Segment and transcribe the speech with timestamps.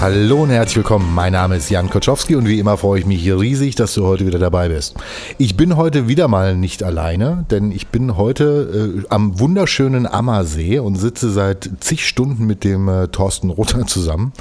[0.00, 1.12] Hallo und herzlich willkommen.
[1.12, 4.06] Mein Name ist Jan Koczowski und wie immer freue ich mich hier riesig, dass du
[4.06, 4.94] heute wieder dabei bist.
[5.38, 10.78] Ich bin heute wieder mal nicht alleine, denn ich bin heute äh, am wunderschönen Ammersee
[10.78, 14.32] und sitze seit zig Stunden mit dem äh, Thorsten Rutter zusammen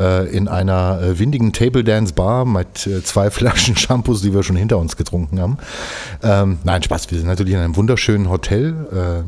[0.00, 4.42] äh, in einer äh, windigen Table Dance Bar mit äh, zwei Flaschen Shampoos, die wir
[4.42, 5.58] schon hinter uns getrunken haben.
[6.24, 9.24] Ähm, nein, Spaß, wir sind natürlich in einem wunderschönen Hotel.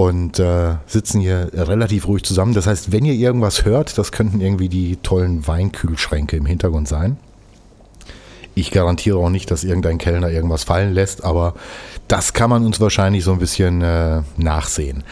[0.00, 2.54] Und äh, sitzen hier relativ ruhig zusammen.
[2.54, 7.18] Das heißt, wenn ihr irgendwas hört, das könnten irgendwie die tollen Weinkühlschränke im Hintergrund sein.
[8.54, 11.52] Ich garantiere auch nicht, dass irgendein Kellner irgendwas fallen lässt, aber
[12.08, 15.04] das kann man uns wahrscheinlich so ein bisschen äh, nachsehen.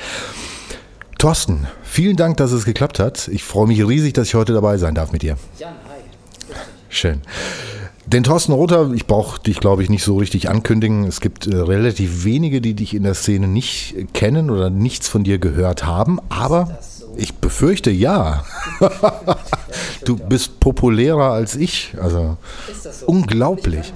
[1.19, 3.29] Thorsten, vielen Dank, dass es geklappt hat.
[3.29, 5.37] Ich freue mich riesig, dass ich heute dabei sein darf mit dir.
[5.59, 6.55] Jan, hi.
[6.89, 7.21] Schön.
[8.11, 11.05] Den Thorsten Rother, ich brauche dich, glaube ich, nicht so richtig ankündigen.
[11.05, 15.25] Es gibt äh, relativ wenige, die dich in der Szene nicht kennen oder nichts von
[15.25, 17.13] dir gehört haben, aber so?
[17.19, 18.45] ich befürchte ja.
[20.07, 21.95] du bist populärer als ich.
[22.01, 22.39] Also
[22.71, 23.07] Ist das so?
[23.07, 23.93] unglaublich.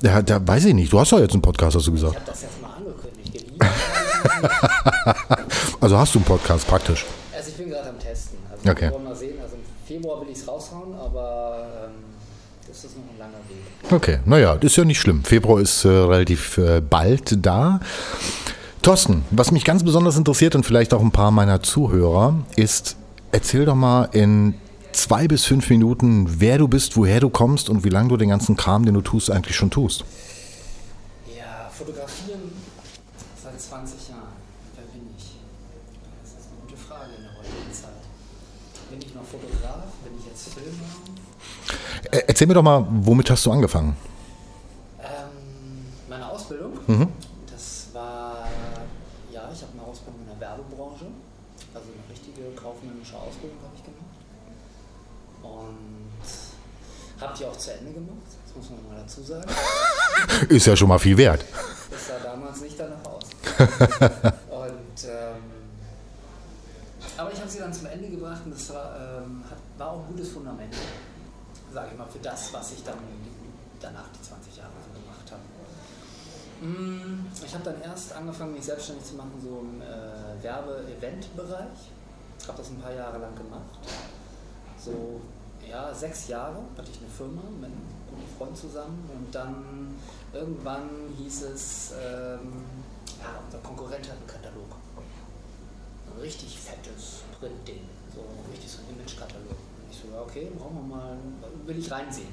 [0.00, 0.06] Ich.
[0.08, 0.90] Ja, da weiß ich nicht.
[0.90, 2.16] Du hast doch jetzt einen Podcast, hast du Ich gesagt.
[2.16, 3.52] habe das jetzt mal angekündigt.
[5.80, 7.04] Also hast du einen Podcast praktisch.
[7.36, 8.38] also ich bin gerade am Testen.
[8.50, 8.90] Also Okay.
[9.04, 9.34] mal sehen.
[9.42, 11.90] Also im Februar will ich es raushauen, aber ähm,
[12.66, 13.58] das ist noch ein langer Weg.
[13.88, 15.22] Okay, naja, ist ja nicht schlimm.
[15.22, 17.78] Februar ist äh, relativ äh, bald da.
[18.82, 22.96] Thorsten, was mich ganz besonders interessiert und vielleicht auch ein paar meiner Zuhörer, ist,
[23.30, 24.54] erzähl doch mal in
[24.90, 28.30] zwei bis fünf Minuten, wer du bist, woher du kommst und wie lange du den
[28.30, 30.04] ganzen Kram, den du tust, eigentlich schon tust.
[31.36, 32.40] Ja, fotografieren
[33.40, 34.34] seit 20 Jahren.
[34.74, 35.36] Wer bin ich?
[36.24, 38.02] Das ist eine gute Frage in der heutigen Zeit.
[38.90, 39.84] Bin ich noch Fotograf?
[40.02, 40.90] Bin ich jetzt Filmer?
[41.68, 43.96] Äh, erzähl mir doch mal, womit hast du angefangen?
[45.00, 47.08] Ähm, meine Ausbildung, Mhm.
[47.50, 48.46] das war,
[49.32, 51.06] ja, ich habe eine Ausbildung in der Werbebranche,
[51.74, 54.16] also eine richtige kaufmännische Ausbildung habe ich gemacht.
[55.42, 59.48] Und habe die auch zu Ende gemacht, das muss man mal dazu sagen.
[60.48, 61.44] Ist ja schon mal viel wert.
[61.90, 63.22] Das sah damals nicht danach aus.
[63.58, 65.42] und, ähm,
[67.16, 69.42] aber ich habe sie dann zum Ende gebracht und das war, ähm,
[69.78, 70.74] war auch ein gutes Fundament,
[71.72, 72.98] sage ich mal, für das, was ich dann
[73.80, 76.66] danach die 20 Jahre so gemacht habe.
[76.66, 81.78] Mm, Ich habe dann erst angefangen, mich selbstständig zu machen, so im äh, Werbe-Event-Bereich.
[82.48, 83.78] Habe das ein paar Jahre lang gemacht.
[84.82, 85.20] So,
[85.68, 89.94] ja, sechs Jahre hatte ich eine Firma mit einem guten Freund zusammen und dann
[90.32, 90.88] irgendwann
[91.18, 92.64] hieß es, ähm,
[93.20, 94.76] ja, unser Konkurrent hat einen Katalog.
[96.06, 97.82] Ein richtig fettes Printding,
[98.14, 99.56] so richtig so ein Image-Katalog.
[100.12, 101.16] Ja, okay, brauchen wir mal,
[101.66, 102.28] will ich reinsehen.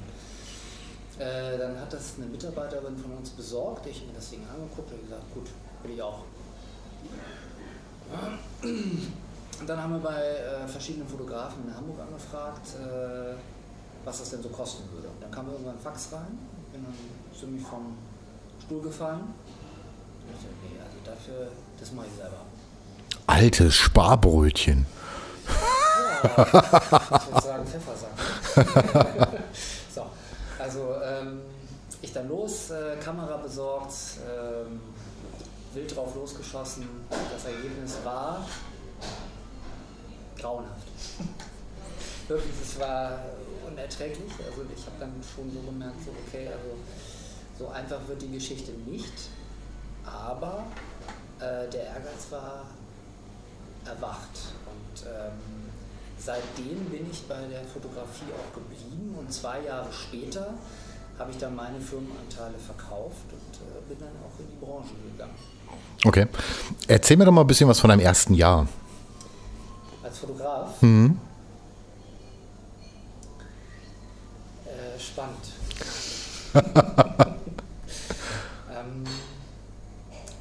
[1.18, 3.86] Äh, dann hat das eine Mitarbeiterin von uns besorgt.
[3.86, 5.46] Ich habe mir das Ding angeguckt und gesagt, gut,
[5.82, 6.20] will ich auch.
[9.60, 13.34] Und dann haben wir bei äh, verschiedenen Fotografen in Hamburg angefragt, äh,
[14.04, 15.08] was das denn so kosten würde.
[15.08, 16.38] Und dann kam irgendwann ein Fax rein,
[16.72, 16.94] bin dann
[17.38, 17.96] ziemlich vom
[18.64, 19.20] Stuhl gefallen.
[19.20, 22.40] Und ich dachte, nee, also dafür, das mache ich selber.
[23.26, 24.86] Altes Sparbrötchen.
[25.94, 28.10] Ja, ich würde sagen Pfeffersack.
[29.94, 30.06] so,
[30.58, 31.42] also ähm,
[32.02, 33.92] ich dann los, äh, Kamera besorgt,
[34.28, 34.80] ähm,
[35.72, 36.88] wild drauf losgeschossen.
[37.10, 38.46] Das Ergebnis war
[40.38, 40.88] grauenhaft.
[42.28, 43.18] Wirklich, es war
[43.66, 44.32] unerträglich.
[44.46, 46.76] Also ich habe dann schon so gemerkt, so okay, also
[47.58, 49.12] so einfach wird die Geschichte nicht.
[50.04, 50.64] Aber
[51.38, 52.66] äh, der Ehrgeiz war
[53.84, 54.52] erwacht.
[54.66, 55.53] Und ähm,
[56.24, 60.54] seitdem bin ich bei der Fotografie auch geblieben und zwei Jahre später
[61.18, 65.34] habe ich dann meine Firmenanteile verkauft und äh, bin dann auch in die Branche gegangen.
[66.04, 66.26] Okay.
[66.88, 68.66] Erzähl mir doch mal ein bisschen was von deinem ersten Jahr.
[70.02, 70.82] Als Fotograf.
[70.82, 71.18] Mhm.
[74.66, 75.38] Äh, spannend.
[78.74, 79.04] ähm,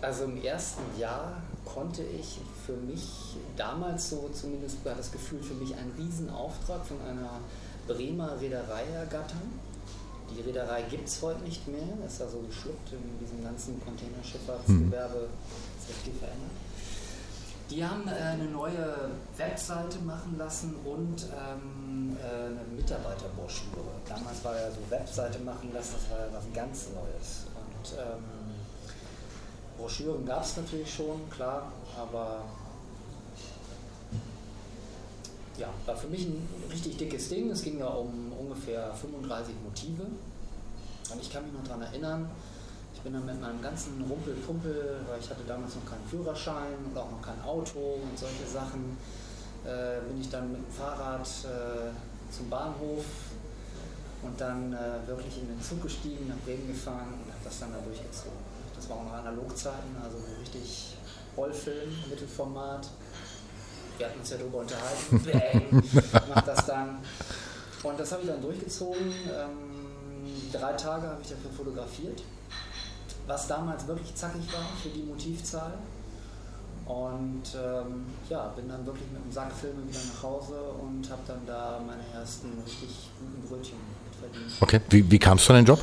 [0.01, 1.41] also im ersten Jahr
[1.73, 7.01] konnte ich für mich damals so zumindest war das Gefühl für mich einen Riesenauftrag von
[7.01, 7.39] einer
[7.87, 9.59] Bremer Reederei ergattern.
[10.29, 15.27] Die Reederei gibt es heute nicht mehr, ist also geschluckt in diesem ganzen Containerschifffahrtsgewerbe,
[15.79, 16.51] ist ja viel verändert.
[17.69, 23.81] Die haben äh, eine neue Webseite machen lassen und ähm, äh, eine Mitarbeiterbroschüre.
[24.07, 27.47] Damals war ja so Webseite machen lassen, das war ja was ganz Neues.
[27.55, 28.42] Und ähm,
[29.77, 32.43] Broschüren gab es natürlich schon, klar, aber
[35.57, 37.49] ja, war für mich ein richtig dickes Ding.
[37.51, 40.03] Es ging ja um ungefähr 35 Motive.
[40.03, 42.29] Und ich kann mich noch daran erinnern,
[42.95, 46.97] ich bin dann mit meinem ganzen Rumpel-Pumpel, weil ich hatte damals noch keinen Führerschein und
[46.97, 48.97] auch noch kein Auto und solche Sachen,
[49.65, 51.91] äh, bin ich dann mit dem Fahrrad äh,
[52.31, 53.05] zum Bahnhof
[54.21, 57.73] und dann äh, wirklich in den Zug gestiegen, nach Bremen gefahren und habe das dann
[57.73, 58.52] da durchgezogen.
[58.83, 60.97] Das war auch noch Analogzeiten, also richtig
[61.37, 62.89] Rollfilm, Mittelformat.
[63.97, 65.71] Wir hatten uns ja darüber unterhalten.
[66.11, 66.97] Bang, macht das dann.
[67.81, 69.07] Und das habe ich dann durchgezogen.
[69.07, 72.23] Ähm, drei Tage habe ich dafür fotografiert,
[73.25, 75.75] was damals wirklich zackig war für die Motivzahl.
[76.85, 81.21] Und ähm, ja, bin dann wirklich mit dem Sack Filme wieder nach Hause und habe
[81.25, 83.77] dann da meine ersten richtig guten Brötchen
[84.19, 84.51] verdient.
[84.59, 85.79] Okay, wie, wie kamst du an den Job?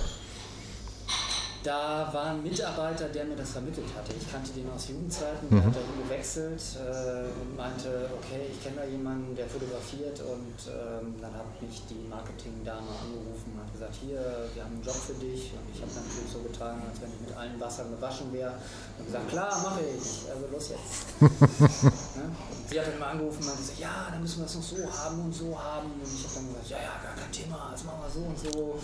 [1.62, 4.14] Da war ein Mitarbeiter, der mir das vermittelt hatte.
[4.16, 5.66] Ich kannte den aus Jugendzeiten, der Mhm.
[5.66, 11.20] hat dahin gewechselt äh, und meinte, okay, ich kenne da jemanden, der fotografiert und ähm,
[11.20, 15.12] dann hat mich die Marketingdame angerufen und hat gesagt, hier, wir haben einen Job für
[15.20, 18.32] dich und ich habe dann natürlich so getan, als wenn ich mit allen Wassern gewaschen
[18.32, 18.56] wäre
[18.96, 21.20] und gesagt, klar, mache ich, also los jetzt.
[21.20, 22.24] ne?
[22.72, 24.76] sie hat dann mal angerufen und hat gesagt, ja, dann müssen wir es noch so
[24.80, 27.84] haben und so haben und ich habe dann gesagt, ja, ja, gar kein Thema, das
[27.84, 28.80] machen wir so und so,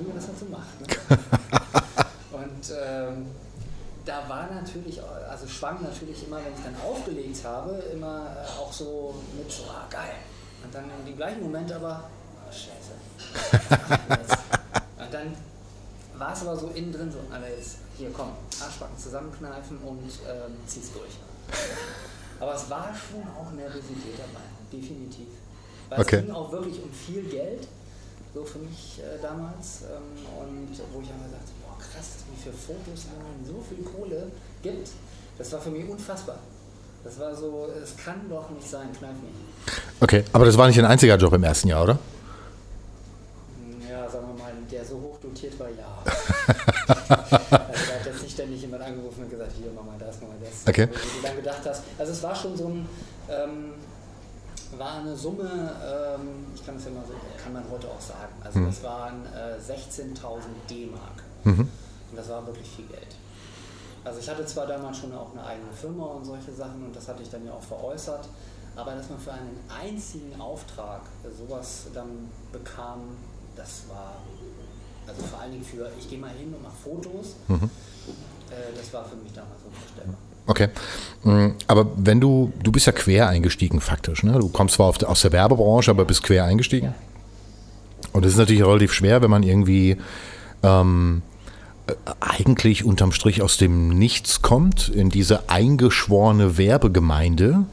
[0.00, 0.80] wie man das halt so macht.
[0.80, 0.88] Ne?
[2.64, 3.26] Und ähm,
[4.04, 8.72] da war natürlich, also schwang natürlich immer, wenn ich dann aufgelegt habe, immer äh, auch
[8.72, 10.14] so mit so, ah geil.
[10.62, 12.08] Und dann im gleichen Moment aber,
[12.46, 12.94] oh, scheiße.
[14.98, 15.36] und dann
[16.16, 17.18] war es aber so innen drin so,
[17.56, 18.30] jetzt, hier komm,
[18.62, 21.18] Arschbacken zusammenkneifen und ähm, zieh's durch.
[22.40, 25.28] Aber es war schon auch Nervosität dabei, definitiv.
[25.90, 26.16] Weil Okay.
[26.16, 27.68] es ging auch wirklich um viel Geld,
[28.32, 29.82] so für mich äh, damals.
[29.82, 31.52] Ähm, und wo ich einfach sagte,
[31.92, 34.28] krass, mir für Fotos man so viel Kohle
[34.62, 34.88] gibt,
[35.38, 36.38] das war für mich unfassbar.
[37.04, 39.74] Das war so, es kann doch nicht sein, kneif mich.
[40.00, 41.98] Okay, aber das war nicht dein einziger Job im ersten Jahr, oder?
[43.90, 46.02] Ja, sagen wir mal, der so hoch dotiert war, ja.
[46.88, 46.96] also
[47.48, 50.36] da hat jetzt nicht ständig jemand angerufen und gesagt, hier, mach mal das, mach mal
[50.42, 50.66] das.
[50.68, 50.88] Okay.
[50.90, 52.88] Wo du dann gedacht hast, also es war schon so ein,
[53.28, 53.74] ähm,
[54.78, 58.32] war eine Summe, ähm, ich kann es ja mal so, kann man heute auch sagen,
[58.42, 58.66] also Mhm.
[58.66, 60.40] das waren äh, 16.000
[60.70, 61.22] D-Mark.
[61.44, 61.60] Mhm.
[62.10, 63.06] Und das war wirklich viel Geld.
[64.04, 67.08] Also ich hatte zwar damals schon auch eine eigene Firma und solche Sachen und das
[67.08, 68.28] hatte ich dann ja auch veräußert,
[68.76, 71.00] aber dass man für einen einzigen Auftrag
[71.38, 73.00] sowas dann bekam,
[73.56, 74.16] das war,
[75.06, 77.70] also vor allen Dingen für, ich gehe mal hin und mache Fotos, Mhm.
[78.50, 80.16] äh, das war für mich damals unvorstellbar.
[80.46, 80.68] Okay.
[81.22, 84.38] Mm, Aber wenn du, du bist ja quer eingestiegen faktisch, ne?
[84.38, 86.94] Du kommst zwar aus der Werbebranche, aber bist quer eingestiegen.
[88.12, 89.96] Und das ist natürlich relativ schwer, wenn man irgendwie
[90.62, 91.33] ähm, äh,
[92.20, 97.64] eigentlich unterm Strich aus dem Nichts kommt, in diese eingeschworene Werbegemeinde,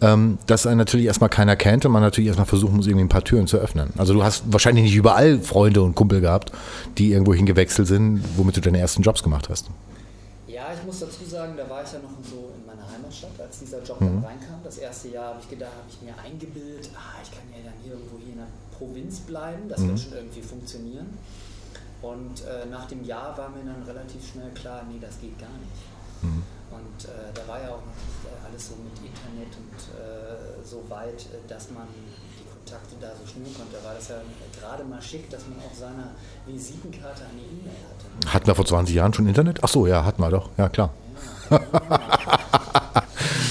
[0.00, 3.08] ähm, dass einen natürlich erstmal keiner kennt und man natürlich erstmal versuchen muss, irgendwie ein
[3.10, 3.90] paar Türen zu öffnen.
[3.98, 6.50] Also du hast wahrscheinlich nicht überall Freunde und Kumpel gehabt,
[6.98, 9.66] die irgendwo hingewechselt sind, womit du deine ersten Jobs gemacht hast.
[10.48, 13.58] Ja, ich muss dazu sagen, da war ich ja noch so in meiner Heimatstadt, als
[13.60, 14.06] dieser Job Mhm.
[14.06, 14.60] dann reinkam.
[14.64, 17.74] Das erste Jahr habe ich gedacht, habe ich mir eingebildet, ah, ich kann ja dann
[17.84, 18.48] hier irgendwo hier in der
[18.78, 19.88] Provinz bleiben, das Mhm.
[19.88, 21.06] wird schon irgendwie funktionieren.
[22.02, 25.54] Und äh, nach dem Jahr war mir dann relativ schnell klar, nee, das geht gar
[25.62, 25.78] nicht.
[26.22, 26.42] Mhm.
[26.70, 30.66] Und äh, da war ja auch noch nicht äh, alles so mit Internet und äh,
[30.66, 31.86] so weit, äh, dass man
[32.38, 33.76] die Kontakte da so schnüren konnte.
[33.76, 34.16] Da war das ja
[34.58, 36.10] gerade mal schick, dass man auf seiner
[36.46, 38.32] Visitenkarte eine E-Mail hatte.
[38.32, 39.60] Hatten wir vor 20 Jahren schon Internet?
[39.62, 40.50] Ach so, ja, hatten wir doch.
[40.56, 40.90] Ja, klar.
[41.50, 41.58] Ja,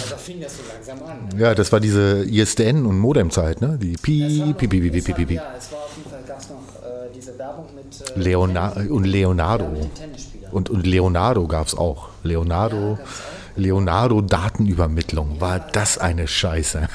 [0.02, 1.30] also fing das so langsam an.
[1.30, 1.42] Ne?
[1.42, 3.78] Ja, das war diese ISDN- und Modem-Zeit, ne?
[3.82, 5.34] Die Pi, Pi, Pi, Pi, Pi, Pi, Pi.
[5.36, 7.81] Ja, es war auf jeden Fall, gab es noch äh, diese Werbung mit äh,
[8.16, 9.66] Leona und Leonardo.
[9.76, 10.50] Ja.
[10.52, 12.10] Und, und Leonardo gab es auch.
[12.24, 13.58] Leonardo, Ja, auch.
[13.58, 15.40] Leonardo Datenübermittlung.
[15.42, 16.80] War das eine Scheiße?
[16.82, 16.88] Ja,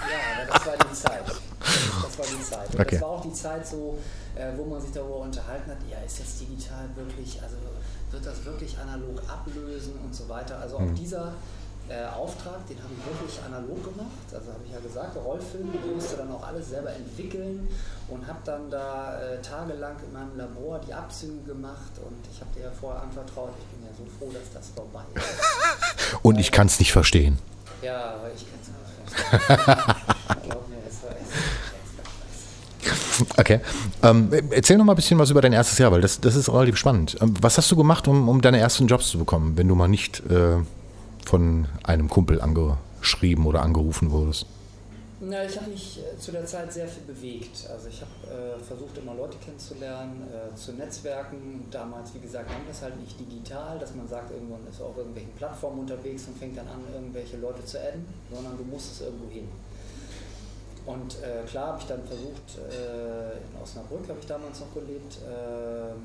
[0.48, 1.22] das war die Zeit.
[1.26, 2.68] Das war die Zeit.
[2.74, 2.90] Und Okay.
[2.96, 3.98] das war auch die Zeit so,
[4.36, 7.56] äh, wo man sich darüber unterhalten hat, ja, ist jetzt digital wirklich, also
[8.10, 10.58] wird das wirklich analog ablösen und so weiter.
[10.60, 10.90] Also Mhm.
[10.90, 11.32] auch dieser
[11.88, 14.26] äh, Auftrag, den habe ich wirklich analog gemacht.
[14.32, 17.68] Also habe ich ja gesagt, Rollfilm, ich musste dann auch alles selber entwickeln
[18.08, 22.50] und habe dann da äh, tagelang in meinem Labor die Abzüge gemacht und ich habe
[22.54, 25.24] dir ja vorher anvertraut, ich bin ja so froh, dass das vorbei ist.
[26.22, 27.38] Und ich kann es nicht verstehen.
[27.82, 29.94] Ja, aber ich kann es nicht verstehen.
[30.48, 31.10] Glaub mir, es war
[33.36, 33.60] Okay.
[34.02, 36.48] Ähm, erzähl noch mal ein bisschen was über dein erstes Jahr, weil das, das ist
[36.48, 37.16] relativ spannend.
[37.20, 39.88] Ähm, was hast du gemacht, um, um deine ersten Jobs zu bekommen, wenn du mal
[39.88, 40.58] nicht äh,
[41.26, 44.46] von einem Kumpel angeschrieben oder angerufen wurdest?
[45.18, 47.66] Na, ich habe mich äh, zu der Zeit sehr viel bewegt.
[47.72, 51.64] Also ich habe äh, versucht, immer Leute kennenzulernen, äh, zu netzwerken.
[51.70, 55.32] Damals, wie gesagt, haben es halt nicht digital, dass man sagt, irgendwann ist auf irgendwelchen
[55.32, 59.30] Plattformen unterwegs und fängt dann an, irgendwelche Leute zu adden, sondern du musst es irgendwo
[59.30, 59.48] hin.
[60.84, 65.18] Und äh, klar habe ich dann versucht, äh, in Osnabrück habe ich damals noch gelebt.
[65.26, 65.96] ähm,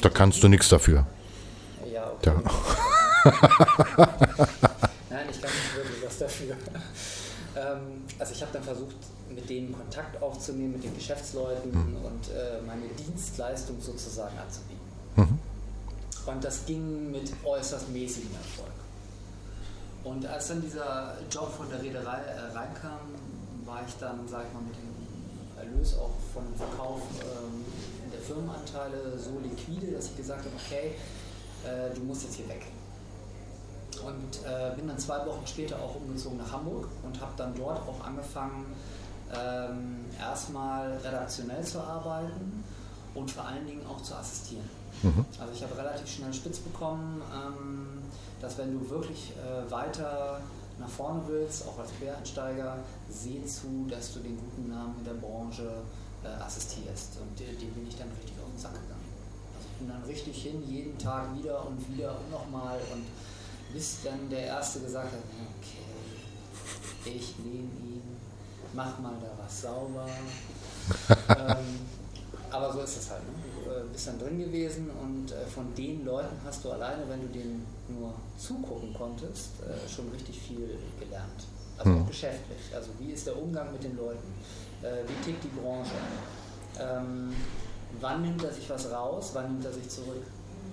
[0.00, 1.06] Da kannst du nichts dafür.
[1.92, 2.30] Ja, okay.
[2.30, 2.42] Ja.
[5.10, 6.56] Nein, ich kann nicht wirklich was dafür.
[7.56, 8.96] Ähm, also ich habe dann versucht,
[9.28, 12.04] mit denen Kontakt aufzunehmen, mit den Geschäftsleuten mhm.
[12.04, 14.86] und äh, meine Dienstleistung sozusagen anzubieten.
[15.16, 15.38] Mhm.
[16.26, 18.72] Und das ging mit äußerst mäßigem Erfolg.
[20.04, 23.00] Und als dann dieser Job von der Reederei äh, reinkam,
[23.64, 24.96] war ich dann, sag ich mal, mit dem
[25.58, 27.64] Erlös auch von dem Verkauf ähm,
[28.12, 30.94] der Firmenanteile so liquide, dass ich gesagt habe, okay,
[31.66, 32.66] äh, du musst jetzt hier weg.
[34.04, 37.78] Und äh, bin dann zwei Wochen später auch umgezogen nach Hamburg und habe dann dort
[37.88, 38.66] auch angefangen,
[39.34, 42.62] ähm, erstmal redaktionell zu arbeiten
[43.14, 44.68] und vor allen Dingen auch zu assistieren.
[45.02, 45.24] Mhm.
[45.40, 48.02] Also ich habe relativ schnell spitz bekommen, ähm,
[48.40, 50.40] dass wenn du wirklich äh, weiter
[50.78, 52.76] nach vorne willst, auch als Quereinsteiger,
[53.08, 55.82] seh zu, dass du den guten Namen in der Branche
[56.22, 57.18] äh, assistierst.
[57.20, 58.95] Und dem, dem bin ich dann richtig auf den Sack gegangen.
[59.78, 63.04] Bin dann richtig hin, jeden Tag wieder und wieder und nochmal und
[63.72, 65.20] bis dann der Erste gesagt hat,
[65.60, 68.02] okay, ich nehme ihn,
[68.72, 70.08] mach mal da was sauber.
[71.28, 71.80] ähm,
[72.50, 73.22] aber so ist es halt.
[73.24, 73.32] Ne?
[73.64, 77.20] Du äh, bist dann drin gewesen und äh, von den Leuten hast du alleine, wenn
[77.20, 81.44] du denen nur zugucken konntest, äh, schon richtig viel gelernt.
[81.78, 82.58] Also auch geschäftlich.
[82.74, 84.32] Also wie ist der Umgang mit den Leuten?
[84.80, 85.90] Wie tickt die Branche?
[86.80, 87.34] Ähm,
[88.00, 89.30] wann nimmt er sich was raus?
[89.34, 90.24] Wann nimmt er sich zurück?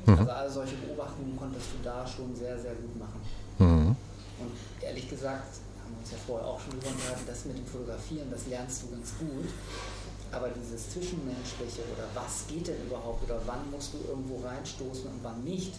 [0.06, 0.20] Mhm.
[0.20, 3.22] Also all solche Beobachtungen konntest du da schon sehr, sehr gut machen.
[3.60, 3.96] Mhm.
[4.40, 4.52] Und
[4.82, 8.28] ehrlich gesagt, haben wir uns ja vorher auch schon drüber unterhalten, das mit dem Fotografieren,
[8.32, 9.48] das lernst du ganz gut.
[10.32, 15.20] Aber dieses Zwischenmenschliche oder was geht denn überhaupt oder wann musst du irgendwo reinstoßen und
[15.22, 15.74] wann nicht,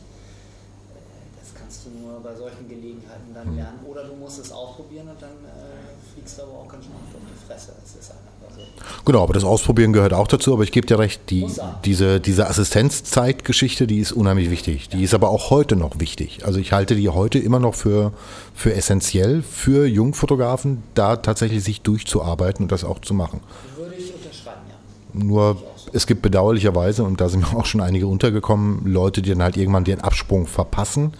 [1.45, 3.57] das kannst du nur bei solchen Gelegenheiten dann mhm.
[3.57, 3.79] lernen.
[3.87, 7.01] Oder du musst es ausprobieren und dann äh, fliegst du aber auch ganz schön auf
[7.13, 7.73] die Fresse.
[7.83, 9.05] Das ist einfach so.
[9.05, 10.55] Genau, aber das Ausprobieren gehört auch dazu.
[10.55, 11.47] Aber ich gebe dir recht, die,
[11.85, 14.89] diese, diese Assistenzzeitgeschichte, die ist unheimlich wichtig.
[14.89, 15.05] Die ja.
[15.05, 16.47] ist aber auch heute noch wichtig.
[16.47, 18.13] Also ich halte die heute immer noch für,
[18.55, 23.41] für essentiell für Jungfotografen, da tatsächlich sich durchzuarbeiten und das auch zu machen.
[23.77, 25.25] Würde ich unterschreiben, ja.
[25.25, 29.43] Nur es gibt bedauerlicherweise, und da sind mir auch schon einige untergekommen, Leute, die dann
[29.43, 31.13] halt irgendwann den Absprung verpassen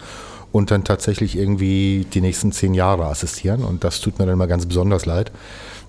[0.51, 3.63] und dann tatsächlich irgendwie die nächsten zehn Jahre assistieren.
[3.63, 5.31] Und das tut mir dann mal ganz besonders leid,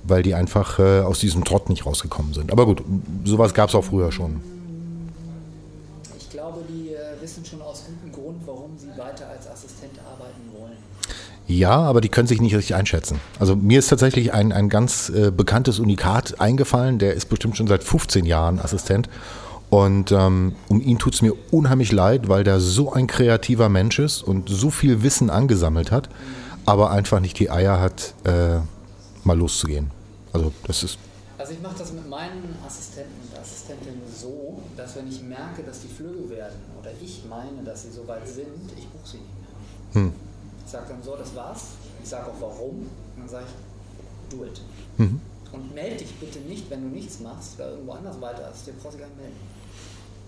[0.05, 2.51] weil die einfach äh, aus diesem Trott nicht rausgekommen sind.
[2.53, 2.83] Aber gut,
[3.25, 4.41] sowas gab es auch früher schon.
[6.19, 10.43] Ich glaube, die äh, wissen schon aus gutem Grund, warum sie weiter als Assistent arbeiten
[10.59, 10.77] wollen.
[11.49, 13.21] Ja, aber die können sich nicht richtig einschätzen.
[13.39, 17.69] Also mir ist tatsächlich ein, ein ganz äh, bekanntes Unikat eingefallen, der ist bestimmt schon
[17.69, 19.09] seit 15 Jahren Assistent.
[19.71, 23.99] Und ähm, um ihn tut es mir unheimlich leid, weil der so ein kreativer Mensch
[23.99, 26.09] ist und so viel Wissen angesammelt hat,
[26.67, 28.59] aber einfach nicht die Eier hat, äh,
[29.25, 29.91] mal loszugehen.
[30.33, 30.99] Also das ist.
[31.39, 35.81] Also ich mache das mit meinen Assistenten und Assistentinnen so, dass wenn ich merke, dass
[35.81, 40.03] die Flügge werden oder ich meine, dass sie soweit sind, ich buche sie nicht mehr.
[40.03, 40.13] Hm.
[40.67, 41.63] Ich sage dann so, das war's.
[42.03, 42.81] Ich sage auch warum.
[42.81, 44.61] Und dann sage ich, do it.
[44.99, 45.21] Mhm.
[45.53, 48.67] Und melde dich bitte nicht, wenn du nichts machst oder irgendwo anders weiter hast.
[48.67, 49.37] Dir brauchst du gar nicht melden.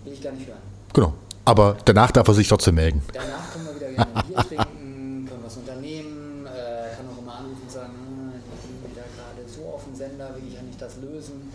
[0.05, 0.59] Will ich gar nicht hören.
[0.93, 1.13] Genau.
[1.45, 3.01] Aber danach darf er sich trotzdem melden.
[3.13, 7.35] Danach können wir wieder gerne ein Bier trinken, können was unternehmen, äh, kann auch immer
[7.35, 7.93] anrufen und sagen,
[8.55, 11.51] ich bin wieder gerade so auf dem Sender, will ich ja nicht das lösen.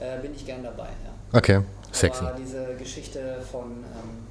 [0.00, 0.88] Äh, bin ich gern dabei.
[0.88, 1.38] Ja.
[1.38, 1.60] Okay,
[1.92, 2.24] sexy.
[2.24, 4.26] Aber diese Geschichte von, ähm,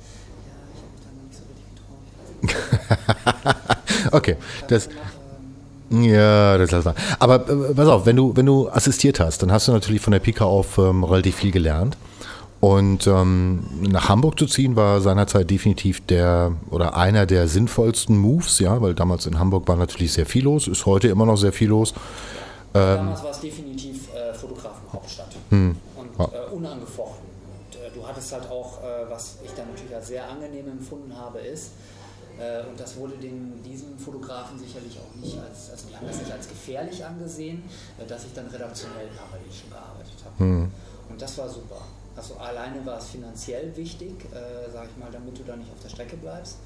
[0.48, 2.08] ja, ich habe mich da noch nicht so richtig getraut.
[4.12, 4.90] Okay, das.
[5.90, 6.96] Ja, das lass mal.
[7.20, 10.12] Aber äh, pass auf, wenn du, wenn du assistiert hast, dann hast du natürlich von
[10.12, 11.98] der Pika auf ähm, relativ viel gelernt.
[12.60, 18.60] Und ähm, nach Hamburg zu ziehen war seinerzeit definitiv der oder einer der sinnvollsten Moves,
[18.60, 21.54] ja, weil damals in Hamburg war natürlich sehr viel los, ist heute immer noch sehr
[21.54, 21.94] viel los.
[22.74, 25.76] Ähm, damals war es definitiv äh, Fotografenhauptstadt hm.
[25.96, 27.28] und äh, unangefochten.
[27.70, 31.07] Und, äh, du hattest halt auch, äh, was ich dann natürlich als sehr angenehm empfunden
[32.58, 36.20] äh, und das wurde den, diesem Fotografen sicherlich auch nicht als, also die haben das
[36.20, 37.64] nicht als gefährlich angesehen,
[37.98, 40.44] äh, dass ich dann redaktionell parallel schon gearbeitet habe.
[40.44, 40.72] Mhm.
[41.10, 41.82] Und das war super.
[42.16, 45.80] Also alleine war es finanziell wichtig, äh, sage ich mal, damit du da nicht auf
[45.82, 46.58] der Strecke bleibst.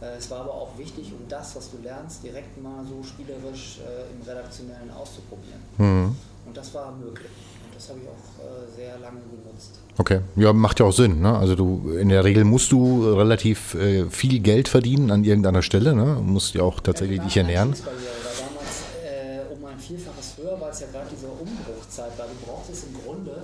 [0.00, 3.80] Äh, es war aber auch wichtig, um das, was du lernst, direkt mal so spielerisch
[3.80, 5.60] äh, im Redaktionellen auszuprobieren.
[5.78, 6.16] Mhm.
[6.46, 7.30] Und das war möglich
[7.74, 9.80] das habe ich auch äh, sehr lange genutzt.
[9.96, 11.20] Okay, ja, macht ja auch Sinn.
[11.20, 11.36] Ne?
[11.36, 15.94] Also du in der Regel musst du relativ äh, viel Geld verdienen an irgendeiner Stelle,
[15.94, 16.16] ne?
[16.16, 17.70] Du musst ja auch tatsächlich ja, dich ernähren.
[17.70, 22.26] War damals äh, um ein Vielfaches höher, weil es ja gerade diese Umbruchzeit war.
[22.26, 23.42] Du brauchtest im Grunde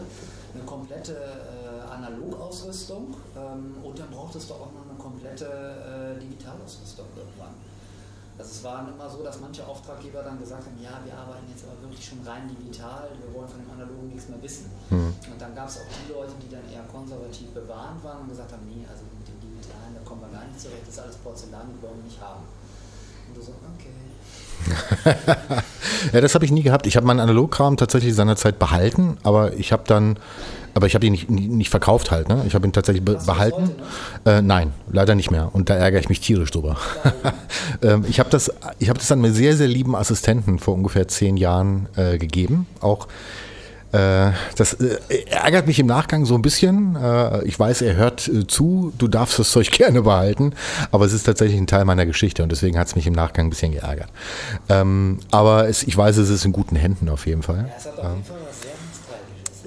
[0.55, 7.07] eine komplette äh, Analogausrüstung ähm, und dann brauchtest du auch noch eine komplette äh, Digitalausrüstung
[7.17, 7.55] irgendwann.
[8.41, 11.69] Also es war immer so, dass manche Auftraggeber dann gesagt haben, ja, wir arbeiten jetzt
[11.69, 14.73] aber wirklich schon rein digital, wir wollen von dem Analogen nichts mehr wissen.
[14.89, 15.13] Mhm.
[15.13, 18.51] Und dann gab es auch die Leute, die dann eher konservativ bewahrend waren und gesagt
[18.53, 21.17] haben, nee, also mit dem Digitalen, da kommen wir gar nicht zurecht, das ist alles
[21.21, 22.41] Porzellan, das wollen wir nicht haben.
[22.41, 22.61] Und
[23.29, 23.93] Und du so, okay.
[26.13, 26.87] Ja, das habe ich nie gehabt.
[26.87, 30.19] Ich habe meinen Analogkram tatsächlich seinerzeit behalten, aber ich habe dann,
[30.75, 32.29] aber ich habe ihn nicht, nicht verkauft halt.
[32.29, 32.43] Ne?
[32.47, 33.71] Ich habe ihn tatsächlich be behalten.
[34.25, 35.51] heute Äh, nein, leider nicht mehr.
[35.53, 36.77] Und da ärgere ich mich tierisch drüber.
[37.83, 41.09] ähm, ich habe das, ich habe das an mir sehr, sehr lieben Assistenten vor ungefähr
[41.09, 42.67] zehn Jahren äh, gegeben.
[42.81, 43.09] Auch
[43.93, 44.99] das äh,
[45.31, 46.97] ärgert mich im Nachgang so ein bisschen.
[46.97, 50.53] Äh, ich weiß, er hört äh, zu, du darfst das Zeug gerne behalten,
[50.93, 53.47] aber es ist tatsächlich ein Teil meiner Geschichte und deswegen hat es mich im Nachgang
[53.47, 54.09] ein bisschen geärgert.
[54.69, 57.69] Ähm, aber es, ich weiß, es ist in guten Händen auf jeden Fall.
[57.69, 58.71] Ja, es hat auf jeden Fall was sehr.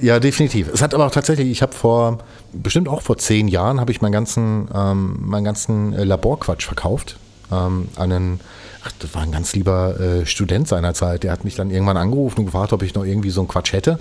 [0.02, 0.70] Ja, definitiv.
[0.74, 2.20] Es hat aber auch tatsächlich, ich habe vor,
[2.52, 7.18] bestimmt auch vor zehn Jahren, habe ich meinen ganzen, ähm, meinen ganzen äh, Laborquatsch verkauft
[7.52, 8.40] ähm, an einen,
[8.84, 11.24] ach, das war ein ganz lieber äh, Student seinerzeit.
[11.24, 13.74] Der hat mich dann irgendwann angerufen und gefragt, ob ich noch irgendwie so einen Quatsch
[13.74, 14.00] hätte.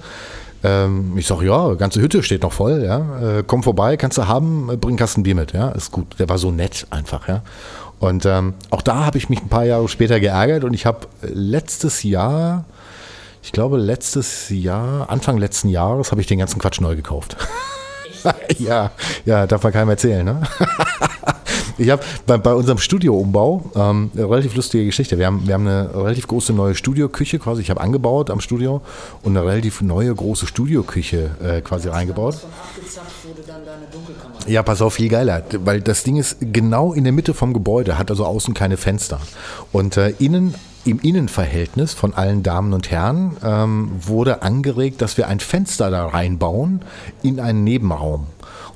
[0.65, 3.39] Ähm, ich sage, ja, ganze Hütte steht noch voll, ja.
[3.39, 5.71] Äh, komm vorbei, kannst du haben, äh, bring Kasten Bier mit, ja.
[5.71, 6.19] Ist gut.
[6.19, 7.43] Der war so nett einfach, ja.
[7.99, 11.07] Und ähm, auch da habe ich mich ein paar Jahre später geärgert und ich habe
[11.23, 12.65] letztes Jahr,
[13.43, 17.37] ich glaube letztes Jahr, Anfang letzten Jahres, habe ich den ganzen Quatsch neu gekauft.
[18.59, 18.91] ja,
[19.25, 20.43] ja, darf man keinem erzählen, ne?
[21.79, 25.19] Ich habe bei, bei unserem Studioumbau ähm, eine relativ lustige Geschichte.
[25.19, 27.63] Wir haben, wir haben eine relativ große neue Studioküche quasi.
[27.63, 28.83] Ich habe angebaut am Studio
[29.23, 32.37] und eine relativ neue große Studioküche äh, quasi reingebaut.
[33.47, 34.49] Deine Dunkelkammer.
[34.49, 37.99] Ja, pass auf, viel geiler, weil das Ding ist genau in der Mitte vom Gebäude,
[37.99, 39.21] hat also außen keine Fenster.
[39.73, 45.29] Und äh, innen, im Innenverhältnis von allen Damen und Herren ähm, wurde angeregt, dass wir
[45.29, 46.83] ein Fenster da reinbauen
[47.23, 48.27] in einen Nebenraum.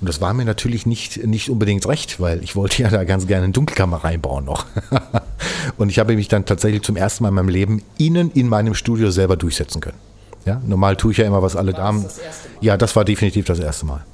[0.01, 3.27] Und das war mir natürlich nicht, nicht unbedingt recht, weil ich wollte ja da ganz
[3.27, 4.67] gerne eine Dunkelkammer reinbauen noch.
[5.79, 8.75] und ich habe mich dann tatsächlich zum ersten Mal in meinem Leben innen in meinem
[8.75, 9.99] Studio selber durchsetzen können.
[10.45, 12.03] Ja, normal tue ich ja immer, was alle War Damen.
[12.03, 12.25] das das?
[12.61, 14.05] Ja, das war definitiv das erste Mal.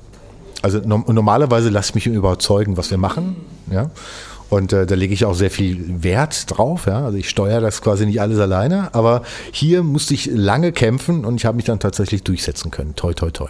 [0.63, 3.37] Also no normalerweise lasse ich mich überzeugen, was wir machen.
[3.71, 3.91] Ja.
[4.49, 6.87] Und äh, da lege ich auch sehr viel Wert drauf.
[6.87, 7.05] Ja.
[7.05, 8.95] Also ich steuere das quasi nicht alles alleine.
[8.95, 12.95] Aber hier musste ich lange kämpfen und ich habe mich dann tatsächlich durchsetzen können.
[12.95, 13.49] Toi, toi, toi.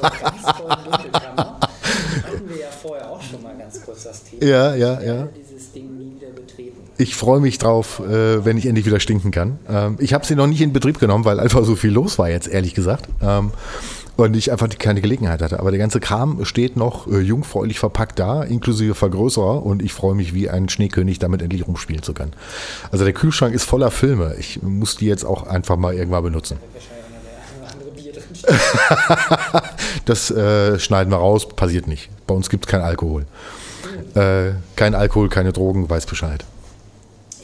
[0.00, 1.58] Ganz tollen Dunkelkammer.
[1.60, 4.44] Hatten wir ja vorher auch schon mal ganz kurz das Thema.
[4.44, 5.28] Ja, ja, Ich ja.
[5.36, 6.78] dieses Ding nie wieder betreten.
[6.98, 9.58] Ich freue mich drauf, äh, wenn ich endlich wieder stinken kann.
[9.68, 12.28] Ähm, ich habe sie noch nicht in Betrieb genommen, weil einfach so viel los war
[12.28, 13.08] jetzt, ehrlich gesagt.
[13.22, 13.52] Ähm,
[14.16, 15.60] und ich einfach keine Gelegenheit hatte.
[15.60, 19.64] Aber der ganze Kram steht noch äh, jungfräulich verpackt da, inklusive Vergrößerer.
[19.64, 22.32] Und ich freue mich wie ein Schneekönig, damit endlich rumspielen zu können.
[22.92, 24.34] Also der Kühlschrank ist voller Filme.
[24.38, 26.58] Ich muss die jetzt auch einfach mal irgendwann benutzen.
[26.74, 26.99] Wahrscheinlich
[28.40, 28.60] steht.
[30.06, 32.08] Das äh, schneiden wir raus, passiert nicht.
[32.26, 33.26] Bei uns gibt es kein Alkohol.
[34.14, 36.44] Äh, kein Alkohol, keine Drogen, weiß Bescheid.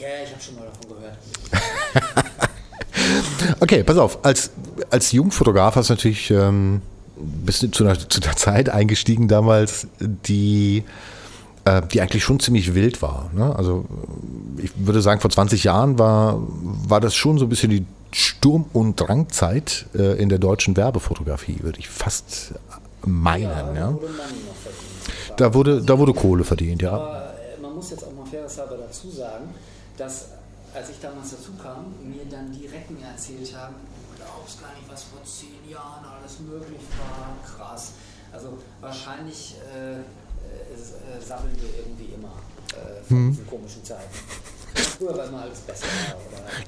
[0.01, 2.27] Ja, ich habe schon mal davon gehört.
[3.61, 4.25] Okay, pass auf.
[4.25, 4.51] Als,
[4.91, 6.83] als Jungfotograf hast du natürlich ähm,
[7.17, 10.85] bist du zu einer, zu einer Zeit eingestiegen damals, die,
[11.65, 13.31] äh, die eigentlich schon ziemlich wild war.
[13.35, 13.55] Ne?
[13.57, 13.87] Also
[14.59, 18.71] ich würde sagen, vor 20 Jahren war, war das schon so ein bisschen die Sturm-
[18.73, 22.55] und Drangzeit äh, in der deutschen Werbefotografie, würde ich fast
[23.05, 23.77] meinen.
[23.77, 25.41] Ja, wurde verdient.
[25.41, 26.93] Da, wurde, da wurde Kohle verdient, ja.
[26.93, 29.53] Aber äh, man muss jetzt auch mal fairerweise dazu sagen,
[29.97, 30.29] dass
[30.75, 33.75] als ich damals dazu kam, mir dann die Recken erzählt haben,
[34.17, 37.33] du glaubst gar nicht, was vor zehn Jahren alles möglich war.
[37.45, 37.93] Krass.
[38.33, 42.33] Also wahrscheinlich äh, äh, äh, sammeln wir irgendwie immer
[42.73, 43.31] äh, von Hm.
[43.31, 44.03] diesen komischen Zeiten.
[44.77, 45.87] Früher war immer alles besser.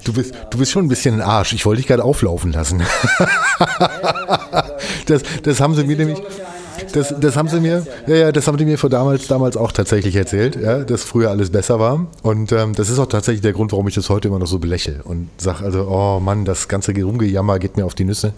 [0.04, 1.52] Du bist, du bist schon ein bisschen ein Arsch.
[1.52, 2.82] Ich wollte dich gerade auflaufen lassen.
[5.06, 6.18] Das, das haben sie mir nämlich.
[6.92, 9.72] Das, das haben sie mir, ja, ja, das haben die mir vor damals, damals auch
[9.72, 12.06] tatsächlich erzählt, ja, dass früher alles besser war.
[12.22, 14.58] Und ähm, das ist auch tatsächlich der Grund, warum ich das heute immer noch so
[14.58, 18.32] belächle und sage, also, oh Mann, das ganze Rumgejammer geht mir auf die Nüsse.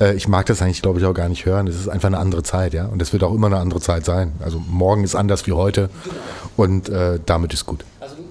[0.00, 1.66] Äh, ich mag das eigentlich, glaube ich, auch gar nicht hören.
[1.66, 2.86] Es ist einfach eine andere Zeit, ja.
[2.86, 4.32] Und es wird auch immer eine andere Zeit sein.
[4.40, 5.90] Also morgen ist anders wie heute.
[6.56, 7.84] Und äh, damit ist gut.
[7.98, 8.22] Also du,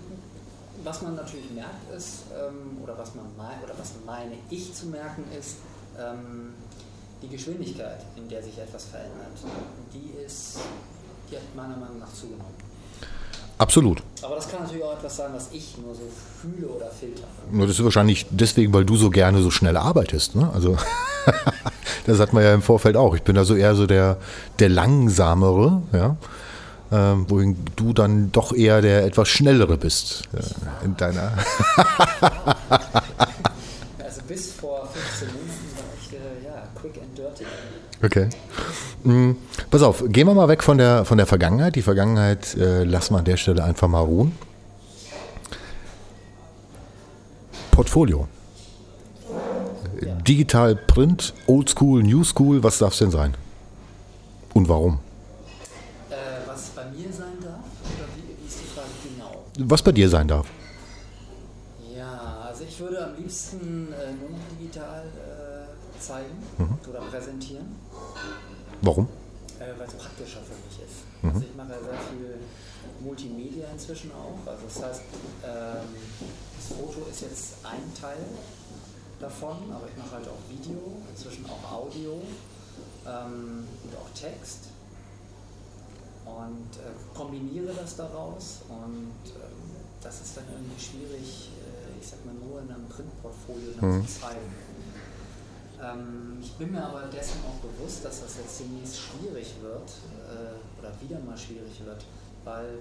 [0.84, 3.92] was man natürlich merkt ist, ähm, oder was man mei- oder was
[4.88, 5.58] merken ist,
[5.98, 6.54] ähm,
[7.22, 9.28] die Geschwindigkeit, in der sich etwas verändert,
[9.94, 10.60] die ist,
[11.30, 12.56] die hat meiner Meinung nach zugenommen.
[13.58, 14.02] Absolut.
[14.22, 16.04] Aber das kann natürlich auch etwas sein, was ich nur so
[16.42, 17.24] fühle oder filter.
[17.52, 20.36] Nur das ist wahrscheinlich deswegen, weil du so gerne so schnell arbeitest.
[20.36, 20.50] Ne?
[20.54, 20.78] Also
[22.06, 23.16] das hat man ja im Vorfeld auch.
[23.16, 24.18] Ich bin da so eher so der,
[24.60, 26.16] der langsamere, ja.
[26.92, 31.34] Ähm, wohin du dann doch eher der etwas schnellere bist äh, in deiner.
[34.60, 37.46] Vor 15 Minuten war ich äh, ja, quick and dirty.
[38.04, 38.30] Okay.
[39.04, 39.38] Mm,
[39.70, 41.76] pass auf, gehen wir mal weg von der, von der Vergangenheit.
[41.76, 44.38] Die Vergangenheit äh, lassen wir an der Stelle einfach mal ruhen.
[47.72, 48.28] Portfolio.
[50.28, 53.36] Digital, Print, Oldschool, New School, was darf es denn sein?
[54.54, 55.00] Und warum?
[56.10, 57.64] Äh, was bei mir sein darf?
[57.96, 59.46] Oder wie, wie ist die Frage genau?
[59.58, 60.48] Was bei dir sein darf.
[61.96, 64.39] Ja, also ich würde am liebsten äh, nur noch
[66.10, 66.78] zeigen mhm.
[66.90, 67.76] oder präsentieren.
[68.82, 69.08] Warum?
[69.60, 71.06] Äh, Weil es praktischer für mich ist.
[71.22, 71.30] Mhm.
[71.30, 72.40] Also ich mache ja sehr viel
[73.02, 74.40] Multimedia inzwischen auch.
[74.50, 75.02] Also das heißt,
[75.46, 75.88] ähm,
[76.58, 78.26] das Foto ist jetzt ein Teil
[79.20, 80.80] davon, aber ich mache halt auch Video,
[81.12, 82.22] inzwischen auch Audio
[83.06, 84.70] ähm, und auch Text
[86.26, 89.60] und äh, kombiniere das daraus und ähm,
[90.02, 94.08] das ist dann irgendwie schwierig, äh, ich sag mal nur in einem Printportfolio mhm.
[94.08, 94.69] zu zeigen.
[95.82, 99.90] Ähm, ich bin mir aber dessen auch bewusst, dass das jetzt demnächst schwierig wird
[100.28, 102.04] äh, oder wieder mal schwierig wird,
[102.44, 102.80] weil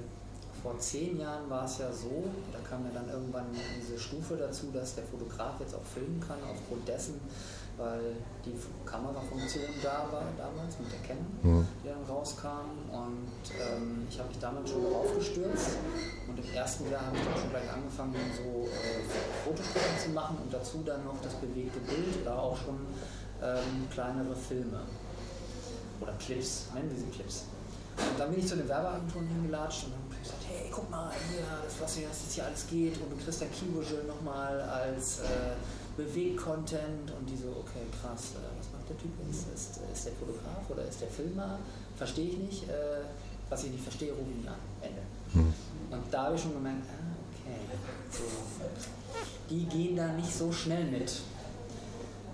[0.63, 3.47] vor zehn Jahren war es ja so, da kam ja dann irgendwann
[3.81, 7.21] diese Stufe dazu, dass der Fotograf jetzt auch filmen kann, aufgrund dessen,
[7.79, 8.53] weil die
[8.85, 12.67] Kamerafunktion da war damals mit der Canon, die dann rauskam.
[12.91, 15.79] Und ähm, ich habe mich damals schon darauf gestürzt.
[16.27, 19.01] Und im ersten Jahr habe ich dann schon gleich angefangen, so äh,
[19.45, 22.79] Fotospuren zu machen und dazu dann noch das bewegte Bild oder auch schon
[23.43, 24.83] ähm, kleinere Filme
[26.01, 27.45] oder Clips, nennen wir sie Clips.
[27.99, 31.43] Und dann bin ich zu den Werbeagenturen hingelatscht und habe gesagt, hey, guck mal, hier,
[31.65, 35.21] das, was hier, das jetzt hier alles geht und du kriegst dein Keyvisual nochmal als
[35.21, 35.57] äh,
[35.99, 39.53] Beweg-Content und die so, okay, krass, äh, was macht der Typ jetzt?
[39.53, 41.59] Ist, ist der Fotograf oder ist der Filmer?
[41.97, 42.63] Verstehe ich nicht.
[42.71, 43.03] Äh,
[43.51, 44.55] was ich nicht verstehe, rufe ich an.
[44.81, 45.03] Ende.
[45.35, 45.53] Mhm.
[45.91, 47.59] Und da habe ich schon gemerkt, ah, okay,
[48.11, 48.23] so,
[49.51, 51.21] die gehen da nicht so schnell mit.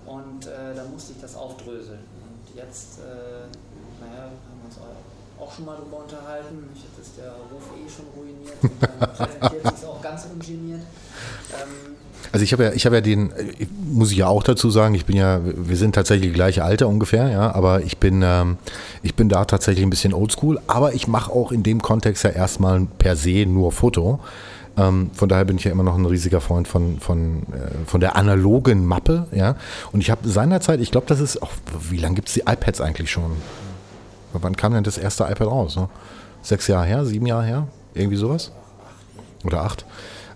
[0.05, 1.99] Und äh, da musste ich das aufdröseln.
[2.21, 3.47] Und jetzt, äh,
[3.99, 5.14] naja, haben wir uns auch
[5.55, 6.69] schon mal drüber unterhalten.
[6.75, 10.81] Ich hatte der Ruf eh schon ruiniert und dann präsentiert sich auch ganz ungeniert.
[11.53, 11.95] Ähm,
[12.31, 13.31] also ich habe ja, ich habe ja den,
[13.85, 17.29] muss ich ja auch dazu sagen, ich bin ja, wir sind tatsächlich gleiche Alter ungefähr,
[17.29, 18.57] ja, aber ich bin, ähm,
[19.03, 22.31] ich bin da tatsächlich ein bisschen oldschool, aber ich mache auch in dem Kontext ja
[22.31, 24.19] erstmal per se nur Foto.
[24.77, 28.01] Ähm, von daher bin ich ja immer noch ein riesiger Freund von, von, äh, von
[28.01, 29.55] der analogen Mappe, ja.
[29.93, 31.51] Und ich habe seinerzeit, ich glaube, das ist, auch,
[31.89, 33.31] wie lange gibt es die iPads eigentlich schon?
[34.41, 35.75] Wann kam denn das erste iPad raus?
[35.75, 35.89] Ne?
[36.41, 37.67] Sechs Jahre her, sieben Jahre her?
[37.93, 38.51] Irgendwie sowas?
[39.43, 39.85] Oder acht?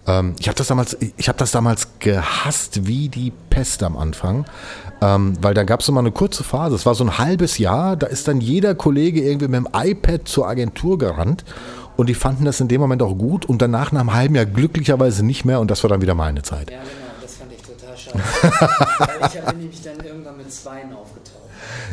[0.08, 4.46] Ähm, ich habe das damals, ich habe das damals gehasst wie die Pest am Anfang,
[5.02, 6.76] ähm, weil da gab es immer eine kurze Phase.
[6.76, 7.96] Es war so ein halbes Jahr.
[7.96, 11.44] Da ist dann jeder Kollege irgendwie mit dem iPad zur Agentur gerannt
[11.96, 14.46] und die fanden das in dem Moment auch gut und danach nach einem halben Jahr
[14.46, 16.72] glücklicherweise nicht mehr und das war dann wieder meine Zeit.
[16.72, 16.90] Ja, genau.
[17.22, 18.20] Das fand ich total schade.
[19.34, 21.40] ich habe nämlich dann irgendwann mit Zweien aufgetaucht.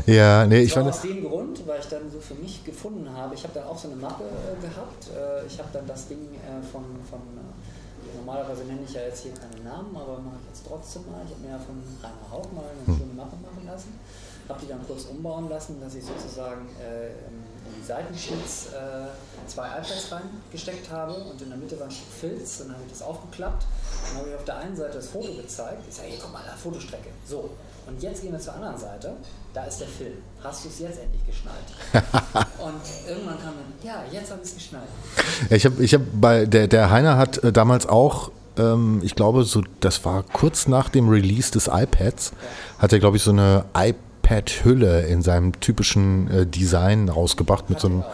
[0.07, 0.89] Ja, nee, ich fand.
[0.89, 3.79] Aus dem Grund, weil ich dann so für mich gefunden habe, ich habe dann auch
[3.79, 5.09] so eine Mappe äh, gehabt.
[5.15, 9.23] Äh, ich habe dann das Ding äh, von, von äh, normalerweise nenne ich ja jetzt
[9.23, 11.23] hier keine Namen, aber mache ich jetzt trotzdem mal.
[11.25, 12.99] Ich habe mir ja von Rainer Haug mal eine hm.
[12.99, 13.99] schöne Mappe machen lassen.
[14.49, 19.09] Habe die dann kurz umbauen lassen, dass ich sozusagen äh, in die Seitensheets äh,
[19.49, 22.59] zwei iPads reingesteckt habe und in der Mitte war ein Stück Filz.
[22.59, 23.67] Dann habe ich das aufgeklappt.
[24.09, 25.83] Dann habe ich auf der einen Seite das Foto gezeigt.
[25.89, 27.11] Ich sage, hier, guck mal, da Fotostrecke.
[27.27, 27.51] So,
[27.87, 29.13] und jetzt gehen wir zur anderen Seite.
[29.55, 30.19] Da ist der Film.
[30.43, 31.57] Hast du es jetzt endlich geschnallt?
[32.59, 34.89] und irgendwann kam dann, ja, jetzt habe ich es geschnallt.
[35.51, 39.45] Ich habe ich hab bei, der, der Heiner hat äh, damals auch ähm, ich glaube,
[39.45, 42.33] so, das war kurz nach dem Release des iPads,
[42.79, 47.89] hat er, glaube ich, so eine iPad-Hülle in seinem typischen äh, Design rausgebracht mit so
[47.89, 48.05] einem.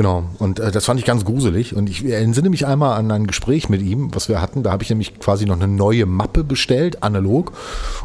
[0.00, 1.76] Genau, und äh, das fand ich ganz gruselig.
[1.76, 4.62] Und ich entsinne mich einmal an ein Gespräch mit ihm, was wir hatten.
[4.62, 7.52] Da habe ich nämlich quasi noch eine neue Mappe bestellt, analog.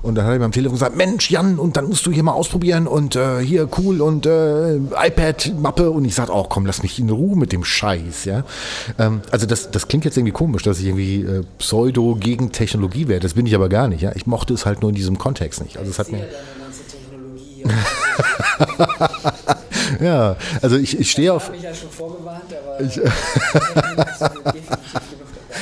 [0.02, 2.24] Und dann hat er mir am Telefon gesagt: Mensch, Jan, und dann musst du hier
[2.24, 5.90] mal ausprobieren und äh, hier cool und äh, iPad-Mappe.
[5.90, 8.26] Und ich sagte: Oh, komm, lass mich in Ruhe mit dem Scheiß.
[8.26, 8.44] Ja?
[9.00, 13.08] Ähm, also, das, das klingt jetzt irgendwie komisch, dass ich irgendwie äh, Pseudo gegen Technologie
[13.08, 13.22] wäre.
[13.22, 14.02] Das bin ich aber gar nicht.
[14.02, 14.12] Ja?
[14.16, 15.78] Ich mochte es halt nur in diesem Kontext nicht.
[15.78, 16.28] Also, es hat mir.
[20.00, 21.44] ja, also ich, ich stehe auf.
[21.44, 22.80] Ich habe mich ja schon vorgewarnt, aber.
[22.82, 23.02] Ich,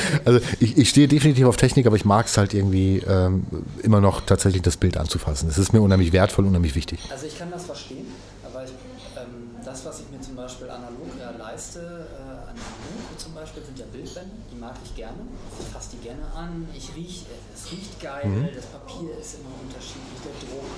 [0.26, 3.46] also ich, ich stehe definitiv auf Technik, aber ich mag es halt irgendwie ähm,
[3.82, 5.50] immer noch tatsächlich das Bild anzufassen.
[5.50, 7.00] Es ist mir unheimlich wertvoll, unheimlich wichtig.
[7.10, 8.08] Also ich kann das verstehen,
[8.44, 8.72] aber ich,
[9.16, 13.64] ähm, das, was ich mir zum Beispiel analog ja leiste, äh, an Buch zum Beispiel,
[13.64, 15.22] sind ja Bildbände, die mag ich gerne.
[15.60, 18.50] Ich fasse die gerne an, ich riech, es riecht geil, mhm.
[18.56, 20.70] das Papier ist immer unterschiedlich, der Druck.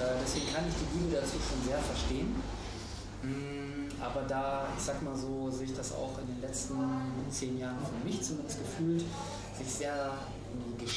[0.00, 2.36] Äh, deswegen kann ich die Liebe dazu schon sehr verstehen.
[3.22, 6.76] Mm, aber da, ich sag mal so, sehe ich das auch in den letzten
[7.30, 9.04] zehn Jahren für mich zumindest gefühlt,
[9.56, 10.12] sich sehr
[10.52, 10.88] in die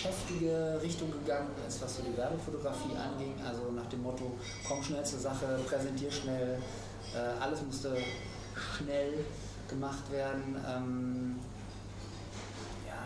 [0.50, 3.36] geschäftige Richtung gegangen ist, was so die Werbefotografie anging.
[3.46, 4.32] Also nach dem Motto,
[4.68, 6.60] komm schnell zur Sache, präsentier schnell,
[7.14, 7.96] äh, alles musste
[8.78, 9.26] schnell
[9.68, 10.56] gemacht werden.
[10.68, 11.40] Ähm,
[12.88, 13.06] ja,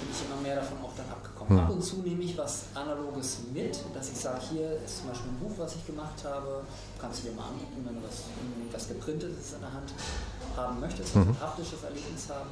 [0.00, 1.58] bin ich immer mehr davon auch dann abgekommen.
[1.58, 5.30] Ab und zu nehme ich was Analoges mit, dass ich sage, hier ist zum Beispiel
[5.30, 6.62] ein Buch, was ich gemacht habe,
[7.00, 8.24] kannst du dir mal angucken, wenn du was,
[8.72, 9.92] was geprintet ist in der Hand.
[10.56, 12.50] haben möchtest, wenn du ein haptisches Erlebnis haben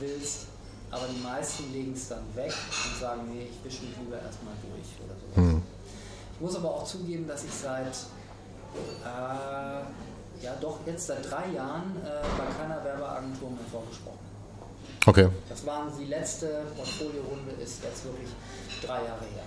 [0.00, 0.46] willst.
[0.90, 4.54] Aber die meisten legen es dann weg und sagen, nee, ich wische mich lieber erstmal
[4.62, 5.36] durch oder sowas.
[5.54, 5.62] Mhm.
[6.34, 7.92] Ich muss aber auch zugeben, dass ich seit,
[9.04, 15.10] äh, ja doch jetzt seit drei Jahren äh, bei keiner Werbeagentur mehr vorgesprochen habe.
[15.10, 16.46] Okay, Das waren die letzte
[16.76, 18.28] Portfolio-Runde, ist jetzt wirklich
[18.84, 19.42] drei Jahre her.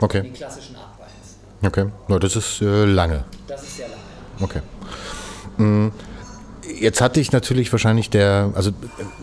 [0.00, 0.22] Okay.
[0.22, 1.36] Die klassischen Artbines.
[1.64, 1.90] okay.
[2.08, 3.24] Ja, das ist äh, lange.
[3.46, 4.02] Das ist sehr lange.
[4.40, 4.60] Okay.
[5.56, 5.88] Mm,
[6.78, 8.70] Jetzt hatte ich natürlich wahrscheinlich der, also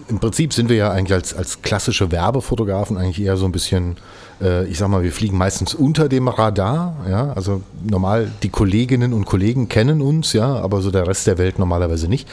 [0.08, 3.98] im Prinzip sind wir ja eigentlich als, als klassische Werbefotografen eigentlich eher so ein bisschen,
[4.42, 9.14] äh, ich sag mal, wir fliegen meistens unter dem Radar, ja, also normal die Kolleginnen
[9.14, 12.28] und Kollegen kennen uns, ja, aber so der Rest der Welt normalerweise nicht.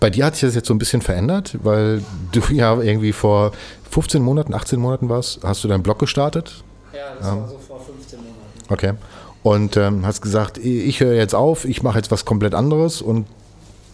[0.00, 3.52] Bei dir hat sich das jetzt so ein bisschen verändert, weil du ja irgendwie vor
[3.90, 7.80] 15 Monaten, 18 Monaten warst, hast du deinen Blog gestartet, Ja, das war so vor
[7.80, 8.34] 15 Monaten.
[8.68, 8.92] Okay.
[9.44, 13.26] Und ähm, hast gesagt, ich höre jetzt auf, ich mache jetzt was komplett anderes und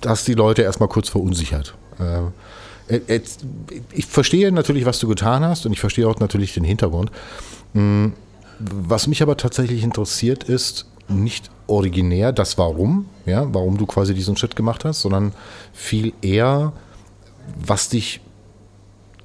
[0.07, 1.75] hast die Leute erstmal kurz verunsichert.
[1.99, 3.45] Äh, jetzt,
[3.93, 7.11] ich verstehe natürlich, was du getan hast und ich verstehe auch natürlich den Hintergrund.
[7.73, 8.09] Mm,
[8.59, 14.37] Was mich aber tatsächlich interessiert, ist nicht originär das Warum, ja, warum du quasi diesen
[14.37, 15.33] Schritt gemacht hast, sondern
[15.73, 16.73] viel eher,
[17.65, 18.21] was dich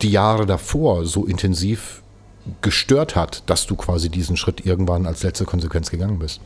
[0.02, 2.02] die Jahre davor so intensiv
[2.62, 6.40] gestört hat, dass du quasi diesen Schritt irgendwann als letzte Konsequenz gegangen bist.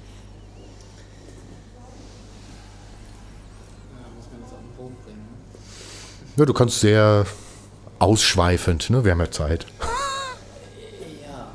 [3.91, 5.19] Ja, muss man jetzt auf den Punkt bringen.
[5.19, 6.28] Ne?
[6.39, 7.25] Ja, du kannst sehr
[7.99, 9.03] ausschweifend, ne?
[9.03, 9.65] wir haben ja Zeit.
[11.21, 11.51] Ja,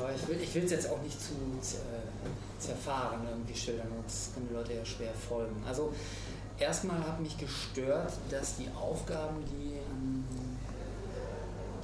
[0.00, 0.10] aber
[0.42, 4.72] ich will es jetzt auch nicht zu äh, zerfahren irgendwie schildern, sonst können die Leute
[4.72, 5.54] ja schwer folgen.
[5.64, 5.92] Also
[6.58, 10.24] erstmal hat mich gestört, dass die Aufgaben, die, ähm,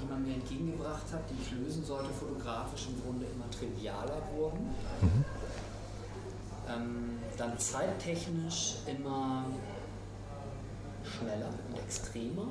[0.00, 4.74] die man mir entgegengebracht hat, die ich lösen sollte, fotografisch im Grunde immer trivialer wurden.
[6.68, 9.44] Ähm, dann zeittechnisch immer
[11.22, 12.48] schneller und extremer.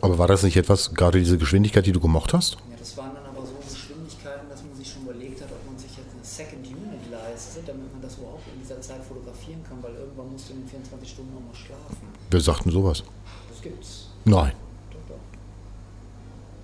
[0.00, 2.54] Aber war das nicht etwas, gerade diese Geschwindigkeit, die du gemocht hast?
[2.70, 5.78] Ja, das waren dann aber so Geschwindigkeiten, dass man sich schon überlegt hat, ob man
[5.78, 9.82] sich jetzt eine Second Unit leistet, damit man das überhaupt in dieser Zeit fotografieren kann,
[9.82, 11.96] weil irgendwann musst du in 24 Stunden noch mal schlafen.
[12.30, 13.02] Wir sagten sowas.
[13.50, 14.08] Das gibt's.
[14.24, 14.52] Nein.
[14.90, 15.18] Doch, doch.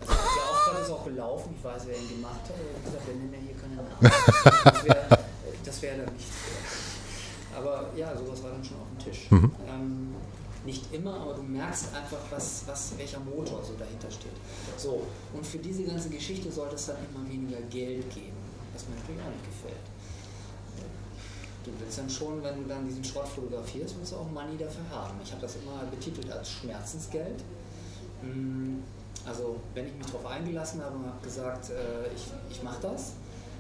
[0.07, 3.07] Also der Auftrag ist auch gelaufen, ich weiß, wer ihn gemacht hat, aber wie gesagt,
[3.09, 3.91] wir nennen ja hier keine Namen.
[5.65, 6.31] Das wäre wär dann nichts.
[7.57, 9.27] Aber ja, sowas war dann schon auf dem Tisch.
[9.31, 10.15] Ähm,
[10.65, 14.33] nicht immer, aber du merkst einfach, was, was, welcher Motor so dahinter steht.
[14.77, 18.37] So, und für diese ganze Geschichte sollte es dann immer weniger Geld geben,
[18.73, 19.87] was mir natürlich auch nicht gefällt.
[21.65, 24.85] Du willst dann schon, wenn du dann diesen Schrott fotografierst, willst du auch Money dafür
[24.91, 25.19] haben.
[25.23, 27.43] Ich habe das immer betitelt als Schmerzensgeld.
[28.23, 28.81] Mm,
[29.27, 33.13] Also, wenn ich mich darauf eingelassen habe und habe gesagt, äh, ich, ich mache das,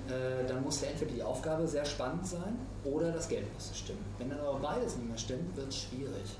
[0.09, 4.05] äh, dann musste entweder die Aufgabe sehr spannend sein oder das Geld musste stimmen.
[4.19, 6.37] Wenn dann aber beides nicht mehr stimmt, wird es schwierig.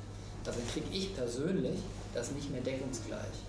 [0.47, 1.79] Also kriege ich persönlich
[2.13, 3.45] das nicht mehr deckungsgleich.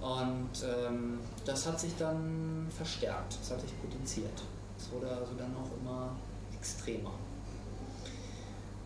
[0.00, 4.42] Und ähm, das hat sich dann verstärkt, das hat sich potenziert.
[4.78, 6.16] Es wurde also dann auch immer
[6.52, 7.12] extremer.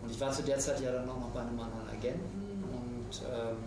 [0.01, 3.21] Und ich war zu der Zeit ja dann auch noch bei einem anderen Agenten und
[3.25, 3.57] ähm,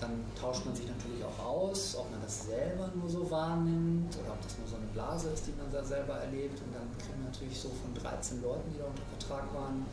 [0.00, 4.32] dann tauscht man sich natürlich auch aus, ob man das selber nur so wahrnimmt oder
[4.32, 6.60] ob das nur so eine Blase ist, die man da selber erlebt.
[6.60, 9.86] Und dann kriegt man natürlich so von 13 Leuten, die da unter Vertrag waren,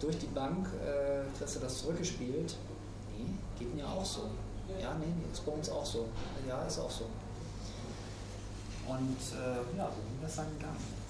[0.00, 2.56] durch die Bank, äh, kriegst du das zurückgespielt.
[3.16, 3.26] Nee,
[3.58, 4.22] geht mir auch so.
[4.80, 6.06] Ja, nee, nee, ist bei uns auch so.
[6.48, 7.04] Ja, ist auch so.
[8.88, 11.00] Und äh, ja, so ging das dann gegangen.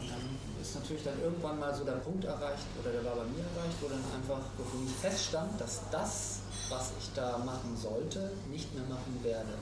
[0.00, 3.24] Und dann ist natürlich dann irgendwann mal so der Punkt erreicht, oder der war bei
[3.24, 8.30] mir erreicht, wo dann einfach für mich feststand, dass das, was ich da machen sollte,
[8.50, 9.54] nicht mehr machen werde.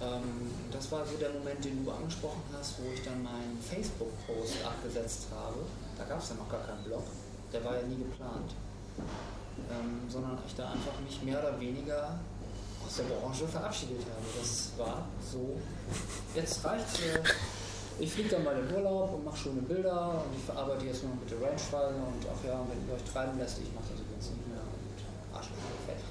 [0.00, 4.64] Ähm, das war so der Moment, den du angesprochen hast, wo ich dann meinen Facebook-Post
[4.64, 5.60] abgesetzt habe.
[5.98, 7.04] Da gab es ja noch gar keinen Blog,
[7.52, 8.54] der war ja nie geplant.
[9.70, 12.18] Ähm, sondern ich da einfach mich mehr oder weniger
[12.86, 14.24] aus der Branche verabschiedet habe.
[14.38, 15.60] Das war so,
[16.34, 17.00] jetzt reicht's.
[17.00, 17.22] Äh,
[18.00, 21.12] ich fliege dann mal in Urlaub und mache schöne Bilder und ich verarbeite jetzt nur
[21.14, 24.30] mit der Rangefinder und ach ja, wenn ihr euch treiben lässt, ich mache das übrigens
[24.30, 26.08] nicht mehr und Arschloch fertig.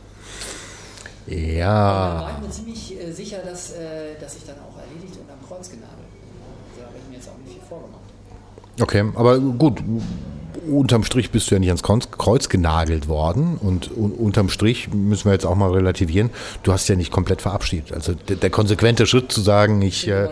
[1.29, 2.21] Ja.
[2.21, 5.47] war ich mir ziemlich äh, sicher, dass, äh, dass ich dann auch erledigt und am
[5.47, 6.21] Kreuz genagelt bin.
[6.41, 8.01] Also, da habe ich mir jetzt auch nicht viel vorgemacht.
[8.81, 9.83] Okay, aber gut,
[10.69, 15.25] unterm Strich bist du ja nicht ans Kreuz, genagelt worden und un, unterm Strich müssen
[15.25, 16.29] wir jetzt auch mal relativieren,
[16.63, 17.93] du hast ja nicht komplett verabschiedet.
[17.93, 20.29] Also der, der konsequente Schritt zu sagen, ich, äh,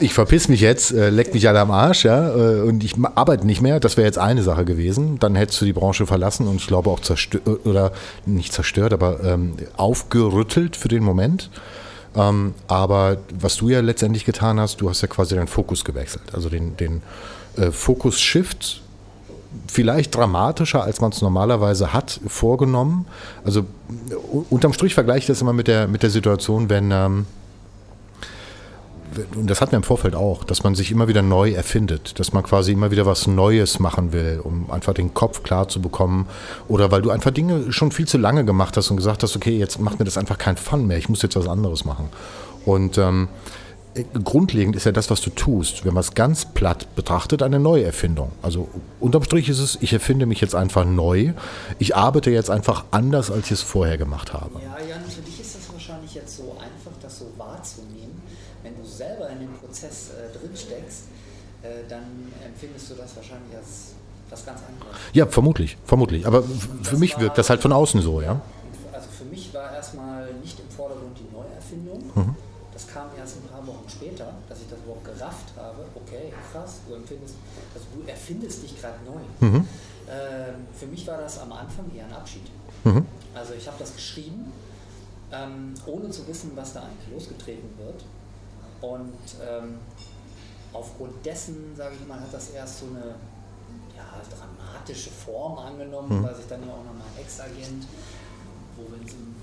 [0.00, 3.46] ich verpiss mich jetzt, äh, leck mich alle am Arsch, ja, äh, und ich arbeite
[3.46, 5.18] nicht mehr, das wäre jetzt eine Sache gewesen.
[5.18, 7.92] Dann hättest du die Branche verlassen und ich glaube auch zerstört, oder
[8.26, 11.50] nicht zerstört, aber ähm, aufgerüttelt für den Moment.
[12.16, 16.22] Ähm, aber was du ja letztendlich getan hast, du hast ja quasi deinen Fokus gewechselt.
[16.32, 17.02] Also den, den
[17.56, 18.82] äh, Fokus-Shift
[19.66, 23.06] vielleicht dramatischer, als man es normalerweise hat, vorgenommen.
[23.44, 23.64] Also
[24.50, 27.26] unterm Strich vergleiche ich das immer mit der, mit der Situation, wenn, ähm,
[29.36, 32.32] und das hat man im Vorfeld auch, dass man sich immer wieder neu erfindet, dass
[32.32, 36.26] man quasi immer wieder was Neues machen will, um einfach den Kopf klar zu bekommen.
[36.68, 39.56] Oder weil du einfach Dinge schon viel zu lange gemacht hast und gesagt hast, okay,
[39.56, 42.08] jetzt macht mir das einfach keinen Fun mehr, ich muss jetzt was anderes machen.
[42.64, 43.28] Und ähm,
[44.24, 48.32] grundlegend ist ja das, was du tust, wenn man es ganz platt betrachtet, eine Neuerfindung.
[48.42, 48.68] Also
[49.00, 51.32] unterm Strich ist es, ich erfinde mich jetzt einfach neu.
[51.78, 54.60] Ich arbeite jetzt einfach anders, als ich es vorher gemacht habe.
[54.60, 58.20] Ja, Jan, für dich ist das wahrscheinlich jetzt so einfach, das so wahrzunehmen.
[58.62, 61.04] Wenn du selber in dem Prozess äh, drin steckst,
[61.62, 63.92] äh, dann empfindest du das wahrscheinlich als
[64.30, 64.96] was ganz anderes.
[65.12, 66.26] Ja, vermutlich, vermutlich.
[66.26, 66.42] Aber
[66.82, 68.40] für mich wirkt das halt von außen so, ja.
[68.92, 72.10] Also für mich war erstmal nicht im Vordergrund die Neuerfindung.
[72.14, 72.36] Mhm
[72.74, 75.86] das kam erst ein paar Wochen später, dass ich das überhaupt gerafft habe.
[75.94, 77.36] Okay, krass, du empfindest,
[77.72, 79.22] also du erfindest dich gerade neu.
[79.44, 79.68] Mhm.
[80.08, 82.50] Ähm, für mich war das am Anfang eher ein Abschied.
[82.84, 83.06] Mhm.
[83.34, 84.52] Also ich habe das geschrieben,
[85.32, 88.04] ähm, ohne zu wissen, was da eigentlich losgetreten wird.
[88.80, 89.78] Und ähm,
[90.72, 93.14] aufgrund dessen, sage ich mal, hat das erst so eine
[93.96, 96.24] ja, dramatische Form angenommen, mhm.
[96.24, 97.86] weil sich dann ja auch noch mein Ex-Agent,
[98.76, 99.34] wo wir uns im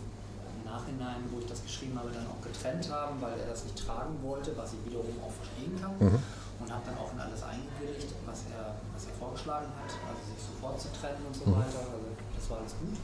[0.64, 4.16] Nachhinein, wo ich das geschrieben habe, dann auch getrennt haben, weil er das nicht tragen
[4.22, 5.96] wollte, was ich wiederum auch verstehen kann.
[6.00, 6.20] Mhm.
[6.62, 8.76] Und habe dann auch in alles eingewilligt, was er
[9.22, 11.62] vorgeschlagen hat, also sich sofort zu trennen und so mhm.
[11.62, 11.86] weiter.
[11.86, 12.98] Also das war alles gut.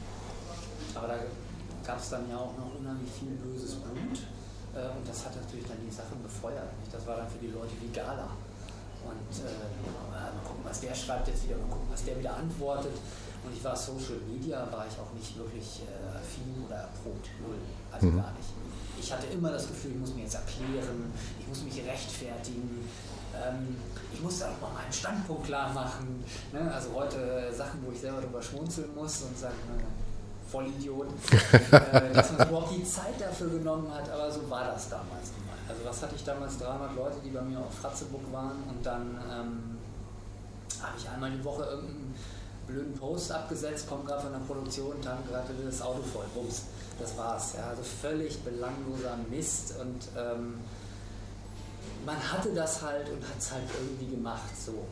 [0.98, 1.16] Aber da
[1.86, 4.18] gab es dann ja auch noch unheimlich viel böses Blut.
[4.74, 6.74] Äh, und das hat natürlich dann die Sache befeuert.
[6.90, 8.34] Das war dann für die Leute wie Gala.
[9.06, 9.54] Und äh,
[10.10, 12.98] mal gucken, was der schreibt jetzt wieder, mal gucken, was der wieder antwortet.
[13.46, 17.56] Und ich war Social Media, war ich auch nicht wirklich äh, affin oder erprobt, null,
[17.92, 18.16] also mhm.
[18.18, 18.50] gar nicht.
[19.00, 22.82] Ich hatte immer das Gefühl, ich muss mir jetzt erklären, ich muss mich rechtfertigen,
[23.46, 23.76] ähm,
[24.12, 26.24] ich muss auch mal meinen Standpunkt klar machen.
[26.52, 26.72] Ne?
[26.72, 29.82] Also heute Sachen, wo ich selber drüber schmunzeln muss und sagen, ne,
[30.50, 31.08] Vollidiot,
[31.72, 35.46] äh, dass man überhaupt die Zeit dafür genommen hat, aber so war das damals nun
[35.46, 35.58] mal.
[35.68, 39.18] Also was hatte ich damals, 300 Leute, die bei mir auf Fratzeburg waren und dann
[39.30, 39.78] ähm,
[40.82, 42.14] habe ich einmal die Woche irgendeinen
[42.66, 46.62] blöden Post abgesetzt, kommt gerade von der Produktion, tank gerade das Auto voll, bums,
[46.98, 47.54] das war's.
[47.56, 50.54] Ja, also völlig belangloser Mist und ähm,
[52.08, 54.86] man hatte das halt und hat es halt irgendwie gemacht so.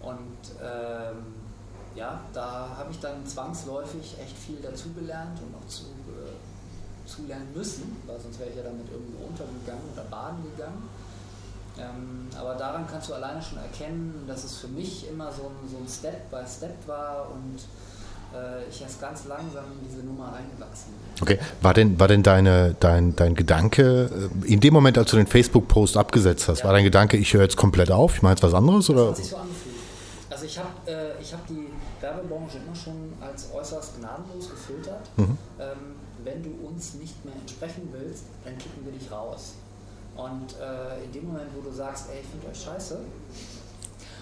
[0.00, 1.34] Und ähm,
[1.94, 7.94] ja, da habe ich dann zwangsläufig echt viel dazugelernt und auch zu, äh, zulernen müssen,
[8.06, 10.88] weil sonst wäre ich ja damit irgendwo untergegangen oder baden gegangen.
[11.78, 15.76] Ähm, aber daran kannst du alleine schon erkennen, dass es für mich immer so ein,
[15.76, 16.32] ein Step
[16.86, 17.58] war und
[18.70, 21.22] ich erst ganz langsam in diese Nummer reingewachsen bin.
[21.22, 25.16] Okay, war denn, war denn deine, dein, dein Gedanke, äh, in dem Moment, als du
[25.16, 26.66] den Facebook-Post abgesetzt hast, ja.
[26.66, 28.88] war dein Gedanke, ich höre jetzt komplett auf, ich mache jetzt was anderes?
[28.88, 29.10] Oder?
[29.10, 29.76] Das hat sich so angefühlt.
[30.30, 31.66] Also ich habe äh, hab die
[32.00, 35.02] Werbebranche immer schon als äußerst gnadenlos gefiltert.
[35.16, 35.36] Mhm.
[35.58, 35.76] Ähm,
[36.24, 39.54] wenn du uns nicht mehr entsprechen willst, dann kicken wir dich raus.
[40.16, 42.98] Und äh, in dem Moment, wo du sagst, ey, ich finde euch scheiße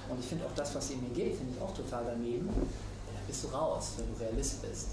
[0.08, 2.48] und ich finde auch das, was ihr mir gebt, finde ich auch total daneben,
[3.28, 4.88] bist du raus, wenn du Realist bist.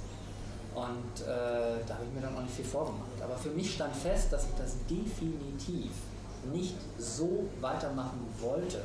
[0.75, 3.19] Und äh, da habe ich mir dann auch nicht viel vorgemacht.
[3.23, 5.91] Aber für mich stand fest, dass ich das definitiv
[6.51, 8.81] nicht so weitermachen wollte.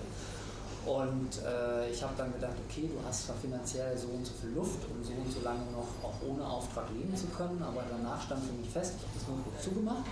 [0.86, 4.50] Und äh, ich habe dann gedacht, okay, du hast zwar finanziell so und so viel
[4.50, 8.22] Luft, um so und so lange noch auch ohne Auftrag leben zu können, aber danach
[8.22, 10.04] stand für mich fest, ich habe das Notebook zugemacht.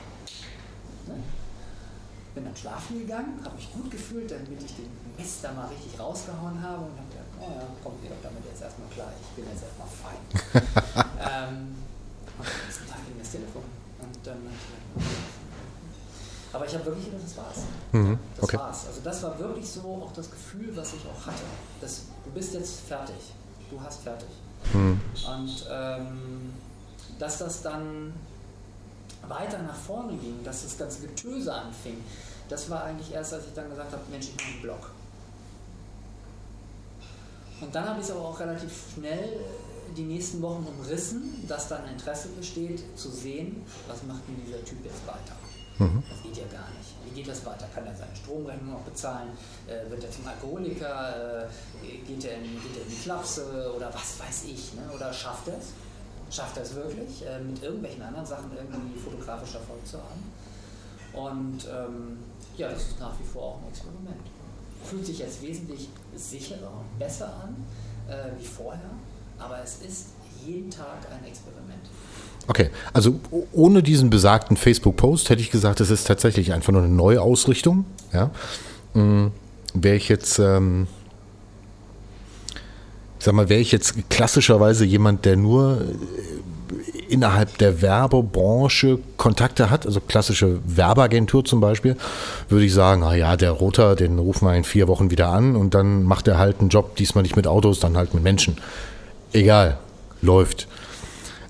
[1.06, 1.14] Ne?
[2.38, 5.98] bin dann schlafen gegangen, habe mich gut gefühlt, damit ich den Mist da mal richtig
[5.98, 7.07] rausgehauen habe und habe
[7.40, 10.22] ja, kommt ihr doch damit jetzt erstmal klar, ich bin jetzt erstmal fein.
[11.18, 11.76] ähm,
[12.38, 13.64] und am nächsten Tag ging das Telefon.
[14.00, 14.38] Und dann
[16.52, 17.58] aber ich habe wirklich gedacht, das war's.
[17.92, 18.56] Mhm, das okay.
[18.56, 18.86] war's.
[18.86, 21.42] Also das war wirklich so auch das Gefühl, was ich auch hatte.
[21.80, 23.34] Das, du bist jetzt fertig.
[23.70, 24.28] Du hast fertig.
[24.72, 25.00] Mhm.
[25.30, 26.52] Und ähm,
[27.18, 28.14] dass das dann
[29.26, 32.02] weiter nach vorne ging, dass das ganze Getöse anfing,
[32.48, 34.90] das war eigentlich erst, als ich dann gesagt habe, Mensch, ich mache einen Blog.
[37.60, 39.40] Und dann habe ich es aber auch relativ schnell
[39.96, 44.84] die nächsten Wochen umrissen, dass dann Interesse besteht, zu sehen, was macht denn dieser Typ
[44.84, 45.36] jetzt weiter.
[45.78, 46.02] Mhm.
[46.08, 46.94] Das geht ja gar nicht.
[47.04, 47.66] Wie geht das weiter?
[47.74, 49.30] Kann er seine Stromrechnung noch bezahlen?
[49.66, 51.44] Äh, wird er zum Alkoholiker?
[51.44, 53.72] Äh, geht, er in, geht er in die Klapse?
[53.74, 54.74] Oder was weiß ich?
[54.74, 54.82] Ne?
[54.94, 55.72] Oder schafft er es?
[56.34, 60.32] Schafft er es wirklich, äh, mit irgendwelchen anderen Sachen irgendwie fotografisch Erfolg zu haben?
[61.12, 62.18] Und ähm,
[62.56, 64.26] ja, das ist nach wie vor auch ein Experiment.
[64.84, 67.56] Fühlt sich jetzt wesentlich sicherer und besser an
[68.08, 68.90] äh, wie vorher,
[69.38, 70.06] aber es ist
[70.46, 71.82] jeden Tag ein Experiment.
[72.46, 73.20] Okay, also
[73.52, 77.84] ohne diesen besagten Facebook-Post hätte ich gesagt, es ist tatsächlich einfach nur eine Neuausrichtung.
[78.12, 78.30] Ja?
[78.94, 79.32] Mhm.
[79.74, 80.86] Wäre ich jetzt ähm,
[83.18, 85.84] sag mal, wäre ich jetzt klassischerweise jemand, der nur äh,
[87.08, 91.96] innerhalb der Werbebranche Kontakte hat, also klassische Werbeagentur zum Beispiel,
[92.48, 95.56] würde ich sagen, ah ja, der Roter, den rufen wir in vier Wochen wieder an
[95.56, 98.56] und dann macht er halt einen Job, diesmal nicht mit Autos, dann halt mit Menschen.
[99.32, 99.78] Egal,
[100.22, 100.68] läuft.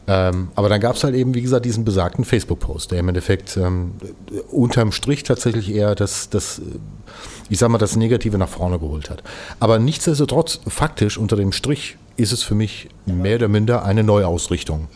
[0.08, 3.58] Ähm, aber dann gab es halt eben, wie gesagt, diesen besagten Facebook-Post, der im Endeffekt
[3.58, 3.92] ähm,
[4.50, 6.62] unterm Strich tatsächlich eher das, das,
[7.50, 9.22] ich sag mal, das Negative nach vorne geholt hat.
[9.60, 14.88] Aber nichtsdestotrotz, faktisch unter dem Strich ist es für mich mehr oder minder eine Neuausrichtung.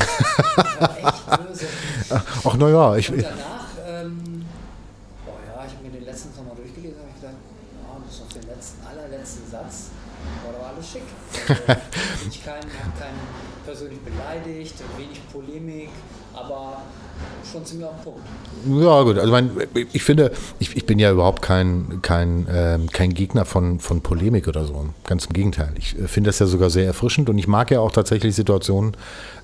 [0.00, 1.66] Echt böse.
[2.44, 3.10] Ach naja, ich.
[3.10, 4.46] Und danach, ähm,
[5.26, 8.20] oh ja, ich habe mir den letzten nochmal durchgelesen, habe ich gedacht, ja, bis
[8.90, 9.90] allerletzten Satz
[10.44, 11.02] war doch alles schick.
[11.48, 11.62] Also,
[12.30, 13.20] ich keinen, habe keinen
[13.64, 15.90] persönlich beleidigt, wenig Polemik,
[16.34, 16.82] aber
[17.50, 18.20] schon ziemlich auf Punkt.
[18.66, 19.18] Ja, gut.
[19.18, 19.50] Also mein,
[19.92, 24.48] ich finde, ich, ich bin ja überhaupt kein, kein, ähm, kein Gegner von, von Polemik
[24.48, 24.86] oder so.
[25.06, 25.72] Ganz im Gegenteil.
[25.78, 28.96] Ich äh, finde das ja sogar sehr erfrischend und ich mag ja auch tatsächlich Situationen,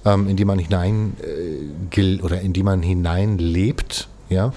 [0.05, 4.53] ähm, in die man hinein äh, oder in die man hineinlebt, ja.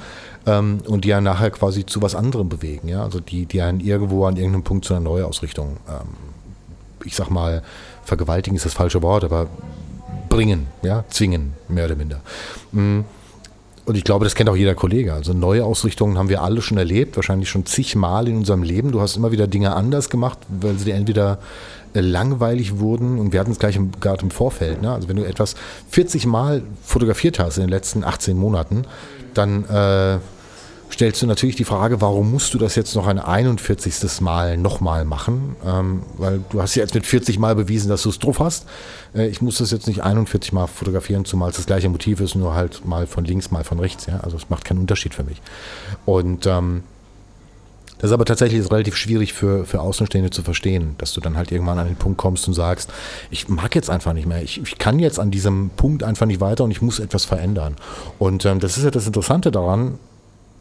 [0.49, 3.03] Ähm, und die ja nachher quasi zu was anderem bewegen, ja.
[3.03, 6.07] Also die, die einen irgendwo an irgendeinem Punkt zu einer Neuausrichtung, ähm,
[7.05, 7.61] ich sag mal,
[8.03, 9.47] vergewaltigen ist das falsche Wort, aber
[10.27, 12.21] bringen, ja, zwingen, mehr oder minder.
[12.71, 13.01] Mm.
[13.85, 15.13] Und ich glaube, das kennt auch jeder Kollege.
[15.13, 18.91] Also neue Ausrichtungen haben wir alle schon erlebt, wahrscheinlich schon zigmal in unserem Leben.
[18.91, 21.39] Du hast immer wieder Dinge anders gemacht, weil sie dir entweder
[21.93, 24.83] äh, langweilig wurden und wir hatten es gleich im, gerade im Vorfeld.
[24.83, 24.91] Ne?
[24.91, 25.55] Also wenn du etwas
[25.89, 28.83] 40 Mal fotografiert hast in den letzten 18 Monaten,
[29.33, 30.19] dann äh,
[30.91, 34.21] stellst du natürlich die Frage, warum musst du das jetzt noch ein 41.
[34.21, 35.55] Mal nochmal machen?
[35.65, 38.65] Ähm, weil du hast ja jetzt mit 40 Mal bewiesen, dass du es drauf hast.
[39.15, 42.35] Äh, ich muss das jetzt nicht 41 Mal fotografieren, zumal es das gleiche Motiv ist,
[42.35, 44.05] nur halt mal von links, mal von rechts.
[44.07, 44.19] Ja?
[44.21, 45.41] Also es macht keinen Unterschied für mich.
[46.05, 46.83] Und ähm,
[47.99, 51.51] das ist aber tatsächlich relativ schwierig für, für Außenstehende zu verstehen, dass du dann halt
[51.51, 52.89] irgendwann an den Punkt kommst und sagst,
[53.29, 56.39] ich mag jetzt einfach nicht mehr, ich, ich kann jetzt an diesem Punkt einfach nicht
[56.39, 57.75] weiter und ich muss etwas verändern.
[58.17, 59.99] Und ähm, das ist ja das Interessante daran,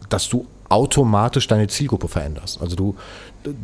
[0.09, 2.61] dass du automatisch deine Zielgruppe veränderst.
[2.61, 2.97] Also du,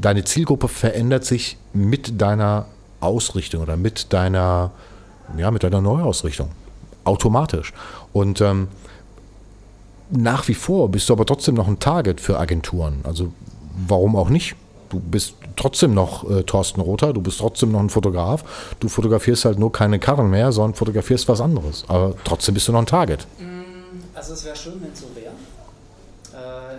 [0.00, 2.66] deine Zielgruppe verändert sich mit deiner
[3.00, 4.70] Ausrichtung oder mit deiner,
[5.36, 6.50] ja, mit deiner Neuausrichtung.
[7.04, 7.72] Automatisch.
[8.12, 8.68] Und ähm,
[10.10, 13.00] nach wie vor bist du aber trotzdem noch ein Target für Agenturen.
[13.04, 13.32] Also
[13.86, 14.56] warum auch nicht?
[14.88, 18.76] Du bist trotzdem noch äh, Thorsten Rother, du bist trotzdem noch ein Fotograf.
[18.80, 21.84] Du fotografierst halt nur keine Karren mehr, sondern fotografierst was anderes.
[21.88, 23.26] Aber trotzdem bist du noch ein Target.
[24.14, 25.23] Also es wäre schön, wenn es so wäre.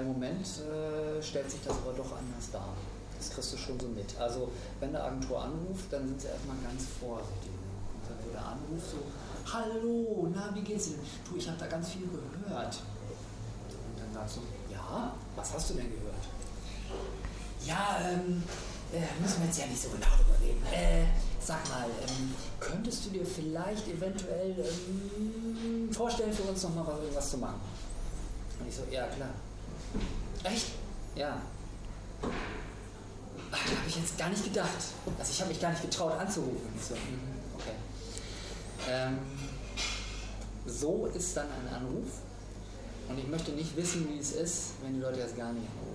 [0.06, 2.70] Im Moment äh, stellt sich das aber doch anders dar.
[3.18, 4.16] Das kriegst du schon so mit.
[4.20, 7.49] Also wenn eine Agentur anruft, dann sind sie erstmal ganz vorsichtig.
[7.49, 10.99] Und dann so der Anruf so, hallo, na, wie geht's Ihnen?
[11.28, 12.76] Du, ich habe da ganz viel gehört.
[12.76, 14.41] Und dann sagst du,
[14.72, 16.24] ja, was hast du denn gehört?
[17.66, 18.43] Ja, ähm,
[18.93, 20.62] äh, müssen wir jetzt ja nicht so genau drüber reden.
[20.72, 21.06] Äh,
[21.39, 27.32] sag mal, ähm, könntest du dir vielleicht eventuell ähm, vorstellen, für uns nochmal was, was
[27.32, 27.60] zu machen?
[28.60, 29.30] Und ich so, ja klar.
[30.45, 30.67] Echt?
[31.15, 31.41] Ja.
[33.51, 34.69] Habe ich jetzt gar nicht gedacht.
[35.17, 36.73] Also ich habe mich gar nicht getraut anzurufen.
[36.87, 36.99] So, mhm,
[37.55, 37.75] okay.
[38.89, 39.17] Ähm,
[40.67, 42.21] so ist dann ein Anruf.
[43.07, 45.94] Und ich möchte nicht wissen, wie es ist, wenn die Leute das gar nicht anrufen.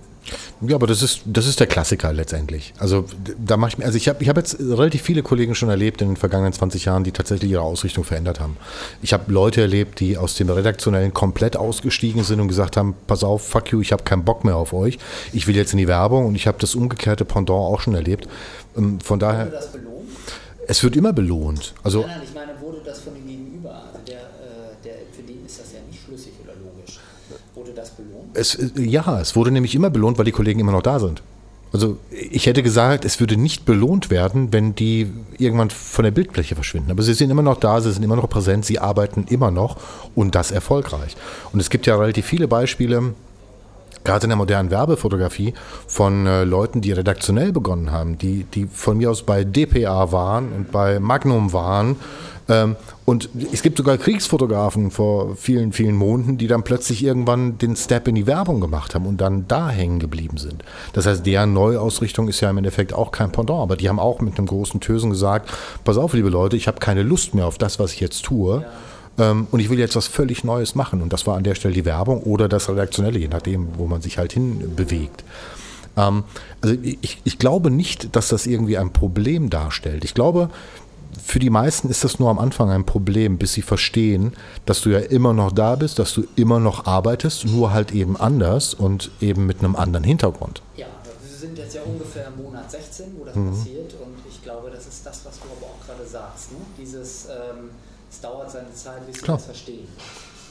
[0.61, 2.73] Ja, aber das ist, das ist der Klassiker letztendlich.
[2.77, 3.05] Also
[3.43, 6.01] da mache ich mir, also ich habe ich hab jetzt relativ viele Kollegen schon erlebt
[6.01, 8.57] in den vergangenen 20 Jahren, die tatsächlich ihre Ausrichtung verändert haben.
[9.01, 13.23] Ich habe Leute erlebt, die aus dem Redaktionellen komplett ausgestiegen sind und gesagt haben, pass
[13.23, 14.99] auf, fuck you, ich habe keinen Bock mehr auf euch.
[15.33, 18.27] Ich will jetzt in die Werbung und ich habe das umgekehrte Pendant auch schon erlebt.
[18.77, 19.45] Ähm, von daher.
[19.45, 20.09] Wurde das belohnt?
[20.67, 21.73] Es wird immer belohnt.
[21.83, 25.23] Also, nein, nein, ich meine, wurde das von dem Gegenüber, also der, äh, der, für
[25.23, 26.99] den ist das ja nicht schlüssig oder logisch.
[27.71, 28.31] Wurde das belohnt?
[28.33, 31.21] Es, ja, es wurde nämlich immer belohnt, weil die Kollegen immer noch da sind.
[31.73, 36.55] Also ich hätte gesagt, es würde nicht belohnt werden, wenn die irgendwann von der Bildfläche
[36.55, 36.91] verschwinden.
[36.91, 39.77] Aber sie sind immer noch da, sie sind immer noch präsent, sie arbeiten immer noch
[40.13, 41.15] und das erfolgreich.
[41.53, 43.13] Und es gibt ja relativ viele Beispiele,
[44.03, 45.53] gerade in der modernen Werbefotografie,
[45.87, 50.51] von äh, Leuten, die redaktionell begonnen haben, die, die von mir aus bei DPA waren
[50.51, 51.95] und bei Magnum waren.
[52.49, 52.75] Ähm,
[53.05, 58.07] und es gibt sogar Kriegsfotografen vor vielen, vielen Monaten, die dann plötzlich irgendwann den Step
[58.07, 60.63] in die Werbung gemacht haben und dann da hängen geblieben sind.
[60.93, 64.21] Das heißt, deren Neuausrichtung ist ja im Endeffekt auch kein Pendant, aber die haben auch
[64.21, 65.51] mit einem großen Tösen gesagt,
[65.83, 68.61] pass auf, liebe Leute, ich habe keine Lust mehr auf das, was ich jetzt tue.
[68.61, 68.67] Ja.
[69.21, 71.01] Ähm, und ich will jetzt was völlig Neues machen.
[71.01, 74.01] Und das war an der Stelle die Werbung oder das Redaktionelle, je nachdem, wo man
[74.01, 75.23] sich halt hin bewegt.
[75.95, 76.23] Ähm,
[76.61, 80.03] also ich, ich glaube nicht, dass das irgendwie ein Problem darstellt.
[80.03, 80.49] Ich glaube,
[81.23, 84.33] für die meisten ist das nur am Anfang ein Problem, bis sie verstehen,
[84.65, 88.17] dass du ja immer noch da bist, dass du immer noch arbeitest, nur halt eben
[88.17, 90.63] anders und eben mit einem anderen Hintergrund.
[90.75, 93.51] Ja, wir sind jetzt ja ungefähr im Monat 16, wo das mhm.
[93.51, 96.53] passiert und ich glaube, das ist das, was du aber auch gerade sagst.
[96.53, 96.57] Ne?
[96.79, 97.69] Dieses, ähm,
[98.11, 99.87] es dauert seine Zeit, bis sie das verstehen.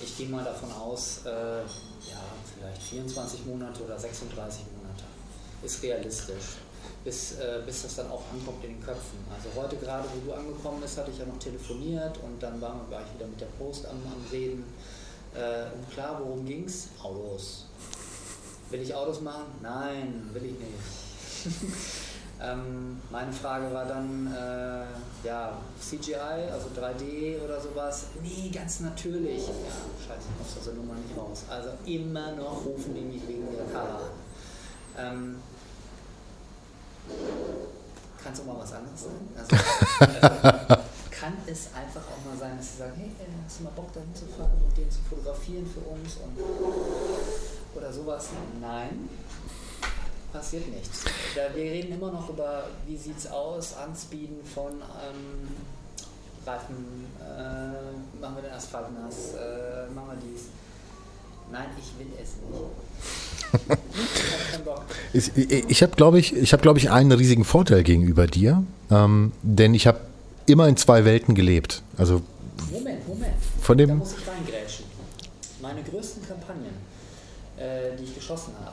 [0.02, 1.30] Ich gehe mal davon aus, äh,
[1.60, 2.22] ja,
[2.56, 5.04] vielleicht 24 Monate oder 36 Monate
[5.62, 6.56] ist realistisch
[7.04, 9.18] bis, äh, bis das dann auch ankommt in den Köpfen.
[9.34, 12.80] Also heute gerade, wo du angekommen bist, hatte ich ja noch telefoniert und dann war,
[12.90, 14.64] war ich wieder mit der Post am, am Reden.
[15.34, 16.88] Äh, und klar, worum ging es?
[17.02, 17.66] Autos.
[18.70, 19.46] Will ich Autos machen?
[19.62, 21.60] Nein, will ich nicht.
[22.42, 28.06] ähm, meine Frage war dann, äh, ja, CGI, also 3D oder sowas.
[28.22, 29.46] Nee, ganz natürlich.
[29.46, 29.52] Ja,
[30.06, 31.44] scheiße, ich muss diese Nummer nicht raus.
[31.50, 34.10] Also immer noch rufen die mich wegen der Kamera an.
[34.98, 35.42] Ähm,
[38.22, 39.28] kann es auch mal was anderes sein.
[39.36, 39.56] Also,
[40.00, 43.10] also, kann es einfach auch mal sein, dass sie sagen, hey,
[43.44, 46.38] hast du mal Bock dahin zu fahren und den zu fotografieren für uns und,
[47.76, 48.28] oder sowas?
[48.60, 49.08] Nein,
[50.32, 51.04] passiert nichts.
[51.54, 55.48] Wir reden immer noch über, wie sieht es aus, Anspeeden von ähm,
[56.46, 60.46] Reifen, äh, machen wir den Asphalt nass, äh, machen wir dies.
[61.52, 62.60] Nein, ich will es nicht.
[65.36, 69.32] ich ich habe, glaube ich, ich, hab, glaub ich, einen riesigen Vorteil gegenüber dir, ähm,
[69.42, 70.00] denn ich habe
[70.46, 71.82] immer in zwei Welten gelebt.
[71.96, 72.22] Also
[72.70, 73.34] Moment, Moment.
[73.60, 74.84] Von dem da muss ich reingrätschen.
[75.60, 76.74] Meine größten Kampagnen,
[77.58, 78.69] äh, die ich geschossen habe,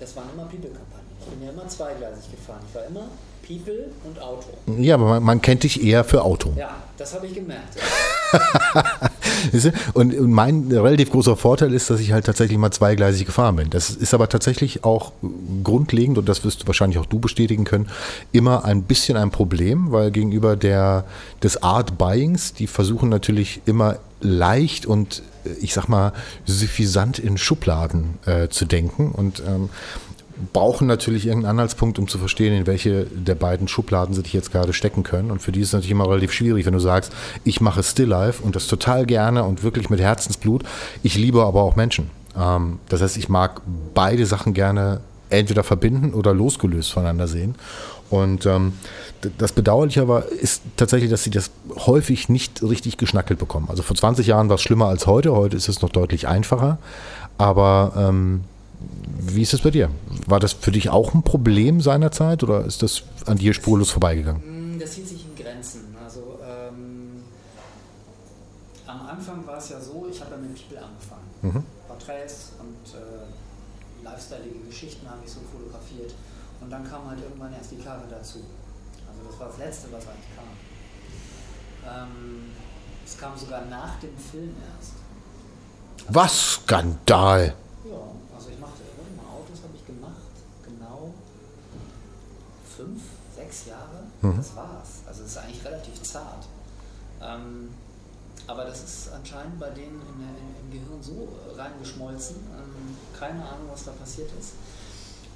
[0.00, 1.10] das waren immer People-Kampagnen.
[1.20, 2.60] Ich bin ja immer zweigleisig gefahren.
[2.68, 3.08] Ich war immer
[3.46, 4.48] People und Auto.
[4.78, 6.52] Ja, aber man, man kennt dich eher für Auto.
[6.56, 7.76] Ja, das habe ich gemerkt.
[9.94, 13.70] und mein relativ großer Vorteil ist, dass ich halt tatsächlich mal zweigleisig gefahren bin.
[13.70, 15.12] Das ist aber tatsächlich auch
[15.64, 17.90] grundlegend, und das wirst du wahrscheinlich auch du bestätigen können,
[18.32, 21.04] immer ein bisschen ein Problem, weil gegenüber der,
[21.42, 25.22] des Art Buyings, die versuchen natürlich immer leicht und
[25.60, 26.12] ich sag mal,
[26.44, 29.12] suffisant in Schubladen äh, zu denken.
[29.12, 29.70] Und ähm,
[30.52, 34.52] brauchen natürlich irgendeinen Anhaltspunkt, um zu verstehen, in welche der beiden Schubladen sie dich jetzt
[34.52, 35.30] gerade stecken können.
[35.30, 37.12] Und für die ist es natürlich immer relativ schwierig, wenn du sagst,
[37.44, 40.64] ich mache Stilllife und das total gerne und wirklich mit Herzensblut.
[41.02, 42.10] Ich liebe aber auch Menschen.
[42.36, 43.60] Ähm, das heißt, ich mag
[43.94, 47.54] beide Sachen gerne entweder verbinden oder losgelöst voneinander sehen.
[48.10, 48.72] Und ähm,
[49.38, 53.66] das Bedauerliche aber ist tatsächlich, dass sie das häufig nicht richtig geschnackelt bekommen.
[53.68, 56.78] Also vor 20 Jahren war es schlimmer als heute, heute ist es noch deutlich einfacher.
[57.38, 58.44] Aber ähm,
[59.20, 59.90] wie ist es bei dir?
[60.26, 64.74] War das für dich auch ein Problem seinerzeit oder ist das an dir spurlos vorbeigegangen?
[64.74, 65.94] Mm, das hielt sich in Grenzen.
[66.02, 67.22] Also ähm,
[68.86, 71.30] am Anfang war es ja so, ich habe ja mit People angefangen.
[71.42, 71.64] Mhm.
[71.86, 76.12] Porträts und äh, lifestyleige Geschichten habe ich so fotografiert.
[76.60, 78.40] Und dann kam halt irgendwann erst die Karre dazu.
[79.70, 82.10] Also Letzte, was eigentlich kam.
[82.10, 82.50] Ähm,
[83.06, 84.94] es kam sogar nach dem Film erst.
[86.08, 87.54] Was Skandal!
[94.22, 94.36] Mhm.
[94.38, 94.88] Das war's.
[95.06, 96.46] Also es ist eigentlich relativ zart.
[97.22, 97.72] Ähm,
[98.48, 102.36] aber das ist anscheinend bei denen im, im Gehirn so reingeschmolzen.
[102.36, 104.54] Ähm, keine Ahnung, was da passiert ist.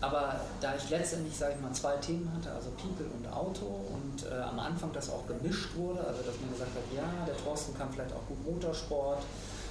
[0.04, 4.26] Aber da ich letztendlich, sage ich mal, zwei Themen hatte, also People und Auto und
[4.30, 7.76] äh, am Anfang das auch gemischt wurde, also dass man gesagt hat, ja, der Thorsten
[7.76, 9.22] kann vielleicht auch gut Motorsport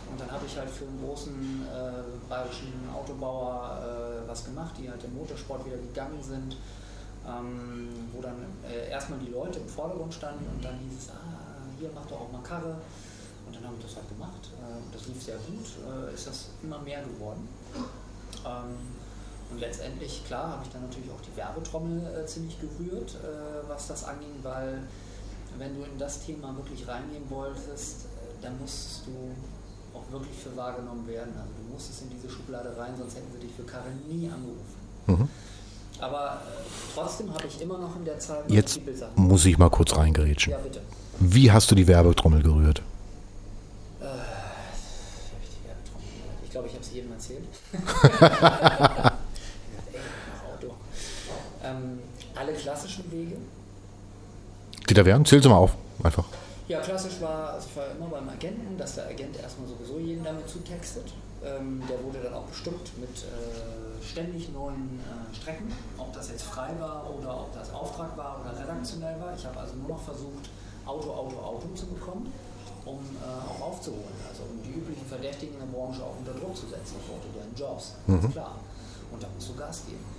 [0.09, 4.89] und dann habe ich halt für einen großen äh, bayerischen Autobauer äh, was gemacht, die
[4.89, 6.57] halt im Motorsport wieder gegangen sind
[7.27, 8.35] ähm, wo dann
[8.67, 12.21] äh, erstmal die Leute im Vordergrund standen und dann hieß es, ah, hier macht doch
[12.21, 12.75] auch mal Karre.
[13.45, 14.51] Und dann haben wir das halt gemacht.
[14.59, 17.47] Äh, das lief sehr gut, äh, ist das immer mehr geworden.
[18.45, 18.77] Ähm,
[19.53, 23.87] und letztendlich, klar, habe ich dann natürlich auch die Werbetrommel äh, ziemlich gerührt, äh, was
[23.87, 24.79] das anging, weil
[25.59, 29.11] wenn du in das Thema wirklich reingehen wolltest, äh, dann musst du
[29.95, 31.33] auch wirklich für wahrgenommen werden.
[31.37, 34.75] Also du musstest in diese Schublade rein, sonst hätten sie dich für Karre nie angerufen.
[35.05, 35.29] Mhm.
[35.99, 36.63] Aber äh,
[36.95, 38.49] trotzdem habe ich immer noch in der Zeit.
[38.49, 38.79] Jetzt
[39.15, 40.51] muss ich mal kurz reingerätschen.
[40.51, 40.81] Ja, bitte.
[41.19, 42.81] Wie hast du die Werbetrommel gerührt?
[44.01, 44.05] Äh,
[46.43, 47.43] ich glaube, ich habe es jedem erzählt.
[50.53, 50.73] Auto.
[51.63, 51.99] Ähm,
[52.35, 52.53] alle
[52.93, 53.37] klassischen Wege.
[54.89, 55.25] Die da wären?
[55.25, 56.25] Zähl sie mal auf, einfach.
[56.67, 60.23] Ja, klassisch war, also ich war immer beim Agenten, dass der Agent erstmal sowieso jeden
[60.23, 61.13] damit zutextet.
[61.43, 66.43] Ähm, der wurde dann auch bestimmt mit äh, ständig neuen äh, Strecken, ob das jetzt
[66.43, 69.35] frei war oder ob das Auftrag war oder redaktionell war.
[69.35, 70.49] Ich habe also nur noch versucht,
[70.85, 72.31] Auto, Auto, Auto zu bekommen,
[72.85, 74.15] um äh, auch aufzuholen.
[74.29, 76.95] Also um die üblichen Verdächtigen in der Branche auch unter Druck zu setzen.
[77.03, 78.31] Ich wollte deren Jobs, ganz mhm.
[78.31, 78.55] klar.
[79.11, 80.12] Und da musst du Gas geben.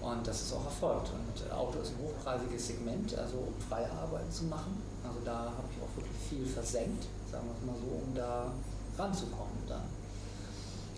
[0.00, 1.10] Und das ist auch erfolgt.
[1.10, 4.80] Und Auto ist ein hochpreisiges Segment, also um freie Arbeit zu machen.
[5.04, 8.50] Also da habe ich auch wirklich viel versenkt, sagen wir es mal so, um da
[8.96, 9.84] ranzukommen dann.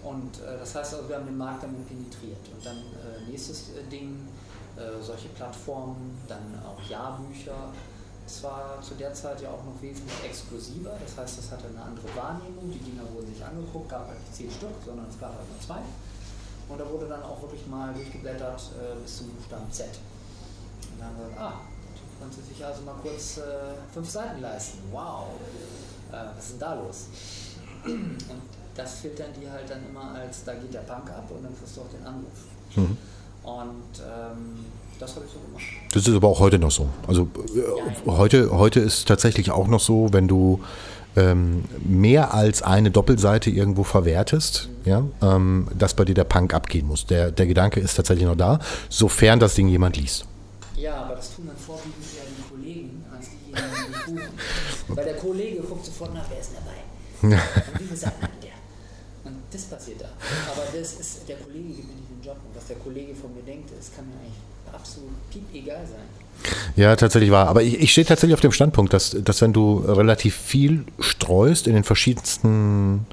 [0.03, 2.43] Und äh, das heißt also, wir haben den Markt damit penetriert.
[2.55, 4.29] Und dann äh, nächstes äh, Ding,
[4.77, 7.71] äh, solche Plattformen, dann auch Jahrbücher.
[8.27, 11.83] Es war zu der Zeit ja auch noch wesentlich exklusiver, das heißt, es hatte eine
[11.83, 12.71] andere Wahrnehmung.
[12.71, 15.61] Die Dinger wurden sich angeguckt, gab halt nicht zehn Stück, sondern es gab halt nur
[15.61, 15.83] zwei.
[16.73, 19.87] Und da wurde dann auch wirklich mal durchgeblättert äh, bis zum Buchstaben Z.
[19.87, 21.61] Und dann haben wir gesagt, ah,
[21.95, 23.43] du konntest sich also mal kurz äh,
[23.93, 24.79] fünf Seiten leisten.
[24.91, 25.27] Wow,
[26.11, 27.07] äh, was ist denn da los?
[27.85, 28.17] Und
[28.75, 31.77] das filtern die halt dann immer als, da geht der Punk ab und dann kriegst
[31.77, 32.77] du auch den Anruf.
[32.77, 32.97] Mhm.
[33.43, 34.65] Und ähm,
[34.99, 35.65] das habe ich so gemacht.
[35.93, 36.89] Das ist aber auch heute noch so.
[37.07, 40.63] Also äh, heute, heute ist tatsächlich auch noch so, wenn du
[41.17, 46.87] ähm, mehr als eine Doppelseite irgendwo verwertest, ja, ähm, dass bei dir der Punk abgehen
[46.87, 47.07] muss.
[47.07, 48.59] Der, der Gedanke ist tatsächlich noch da,
[48.89, 50.25] sofern das Ding jemand liest.
[50.77, 54.97] Ja, aber das tun dann vorwiegend eher die Kollegen als diejenigen, die buchen.
[54.97, 56.81] Weil der Kollege guckt sofort nach, wer ist denn dabei?
[57.23, 58.51] Und wie viele Seiten hat der?
[59.25, 60.09] Und das passiert da.
[60.51, 62.37] Aber das ist, der Kollege gibt mir nicht den Job.
[62.45, 64.43] Und was der Kollege von mir denkt, das kann mir eigentlich
[64.73, 66.09] absolut piep egal sein.
[66.77, 67.49] Ja, tatsächlich war.
[67.49, 71.67] Aber ich, ich stehe tatsächlich auf dem Standpunkt, dass, dass wenn du relativ viel streust
[71.67, 73.07] in den verschiedensten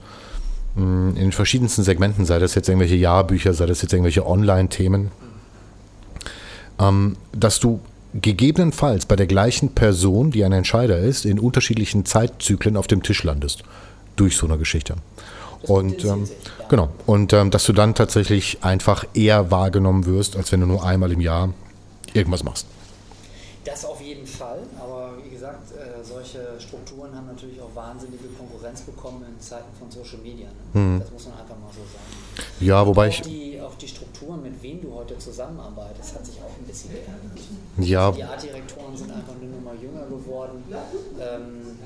[0.76, 5.12] mm, in den verschiedensten Segmenten, sei das jetzt irgendwelche Jahrbücher, sei das jetzt irgendwelche Online-Themen,
[6.80, 7.82] ähm, dass du
[8.14, 13.24] gegebenenfalls bei der gleichen Person, die ein Entscheider ist, in unterschiedlichen Zeitzyklen auf dem Tisch
[13.24, 13.64] landest.
[14.16, 14.96] Durch so eine Geschichte.
[15.64, 16.28] und ähm,
[16.70, 16.90] genau.
[17.06, 21.12] Und ähm, dass du dann tatsächlich einfach eher wahrgenommen wirst, als wenn du nur einmal
[21.12, 21.54] im Jahr
[22.14, 22.66] irgendwas machst.
[23.66, 28.82] Das auf jeden Fall, aber wie gesagt, äh, solche Strukturen haben natürlich auch wahnsinnige Konkurrenz
[28.82, 30.20] bekommen in Zeiten von Social
[30.74, 30.80] Ne?
[30.80, 31.00] Mhm.
[31.00, 32.50] Das muss man einfach mal so sagen.
[32.60, 33.22] Ja, wobei auch ich.
[33.22, 37.40] Die, auch die Strukturen, mit wem du heute zusammenarbeitest, hat sich auch ein bisschen geändert.
[37.78, 38.12] Ja.
[38.12, 40.64] Die Artdirektoren sind einfach nur noch mal jünger geworden.
[41.20, 41.80] Ähm,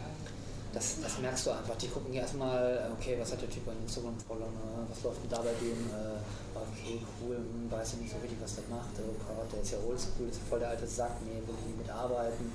[0.74, 1.76] das, das, merkst du einfach.
[1.78, 4.58] Die gucken erstmal, okay, was hat der Typ an Instagram followen,
[4.90, 5.86] was läuft denn da bei dem?
[5.94, 6.18] Äh,
[6.58, 8.90] okay, cool, hm, weiß ich nicht so richtig, was der macht.
[8.98, 11.68] Oh Gott, der ist ja oldschool, ist ja voll der alte Sack, nee, will ich
[11.68, 12.52] nicht mitarbeiten.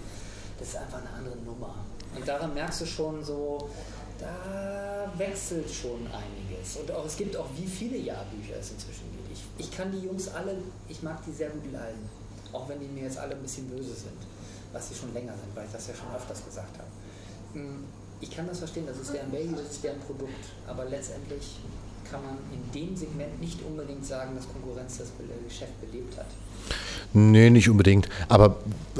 [0.58, 1.76] Das ist einfach eine andere Nummer.
[2.16, 3.70] Und daran merkst du schon so,
[4.18, 6.76] da wechselt schon einiges.
[6.76, 9.30] Und auch es gibt auch, wie viele Jahrbücher es inzwischen gibt.
[9.32, 10.56] Ich, ich kann die Jungs alle,
[10.88, 12.08] ich mag die sehr gut leiden.
[12.52, 14.18] Auch wenn die mir jetzt alle ein bisschen böse sind,
[14.72, 16.88] was sie schon länger sind, weil ich das ja schon öfters gesagt habe.
[17.54, 17.84] Hm,
[18.20, 20.44] ich kann das verstehen, das ist deren Baby, das ist deren Produkt.
[20.66, 21.56] Aber letztendlich
[22.10, 25.08] kann man in dem Segment nicht unbedingt sagen, dass Konkurrenz das
[25.48, 26.26] Geschäft belebt hat.
[27.14, 28.08] Nee, nicht unbedingt.
[28.28, 28.56] Aber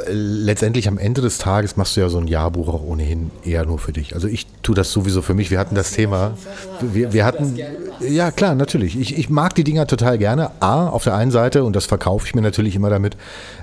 [0.07, 3.67] äh, letztendlich am Ende des Tages machst du ja so ein Jahrbuch auch ohnehin eher
[3.67, 4.15] nur für dich.
[4.15, 5.51] Also ich tue das sowieso für mich.
[5.51, 6.33] Wir hatten das Thema.
[6.81, 7.59] Wir, wir hatten.
[8.01, 8.99] Ja, klar, natürlich.
[8.99, 10.51] Ich, ich mag die Dinger total gerne.
[10.61, 13.17] A, auf der einen Seite, und das verkaufe ich mir natürlich immer damit,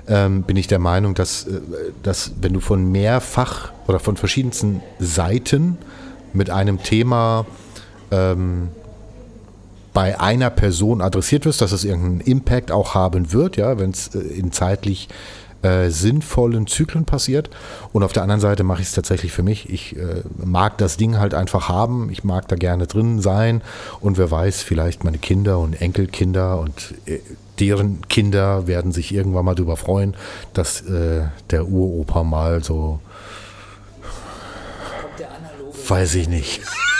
[0.06, 1.60] ähm, bin ich der Meinung, dass, äh,
[2.04, 5.76] dass wenn du von mehrfach oder von verschiedensten Seiten
[6.32, 7.46] mit einem Thema
[8.12, 8.68] ähm,
[9.96, 14.14] bei einer Person adressiert wirst, dass es irgendeinen Impact auch haben wird, ja, wenn es
[14.14, 15.08] äh, in zeitlich
[15.62, 17.48] äh, sinnvollen Zyklen passiert.
[17.94, 19.70] Und auf der anderen Seite mache ich es tatsächlich für mich.
[19.70, 22.10] Ich äh, mag das Ding halt einfach haben.
[22.10, 23.62] Ich mag da gerne drin sein.
[24.00, 27.20] Und wer weiß, vielleicht meine Kinder und Enkelkinder und äh,
[27.58, 30.14] deren Kinder werden sich irgendwann mal darüber freuen,
[30.52, 33.00] dass äh, der Uropa mal so.
[35.88, 36.60] Weiß ich nicht.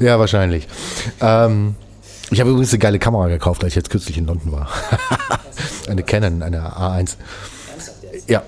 [0.00, 0.68] ja, wahrscheinlich.
[1.20, 1.74] Ähm,
[2.30, 4.68] ich habe übrigens eine geile Kamera gekauft, als ich jetzt kürzlich in London war.
[5.88, 7.16] eine Canon, eine A1.
[8.26, 8.42] Ja,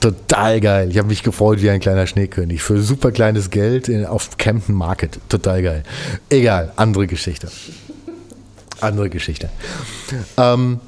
[0.00, 0.90] total geil.
[0.90, 2.62] Ich habe mich gefreut wie ein kleiner Schneekönig.
[2.62, 5.18] Für super kleines Geld in, auf Camden Market.
[5.28, 5.82] Total geil.
[6.28, 7.50] Egal, andere Geschichte.
[8.80, 9.48] Andere Geschichte.
[10.36, 10.80] Ähm,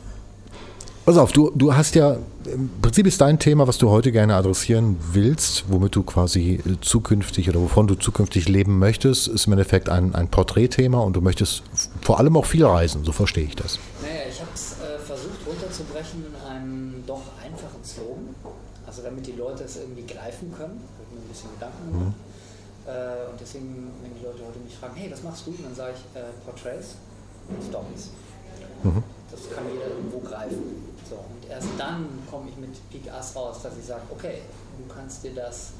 [1.05, 4.36] Pass auf, du, du hast ja, im Prinzip ist dein Thema, was du heute gerne
[4.36, 9.90] adressieren willst, womit du quasi zukünftig oder wovon du zukünftig leben möchtest, ist im Endeffekt
[9.90, 11.62] ein, ein Porträtthema und du möchtest
[12.00, 13.78] vor allem auch viel reisen, so verstehe ich das.
[14.00, 18.34] Naja, ich habe es äh, versucht runterzubrechen in einem doch einfachen Slogan,
[18.86, 22.16] also damit die Leute es irgendwie greifen können, habe mir ein bisschen Gedanken gemacht.
[22.16, 22.88] Mhm.
[22.88, 25.52] Äh, und deswegen, wenn die Leute heute mich fragen, hey, was machst du?
[25.62, 26.96] dann sage ich äh, Portraits
[27.50, 28.09] und Stories.
[28.82, 29.02] Mhm.
[29.30, 30.93] Das kann jeder irgendwo greifen.
[31.09, 34.42] So, und erst dann komme ich mit Peak Ass raus, dass ich sage, okay,
[34.78, 35.72] du kannst dir das,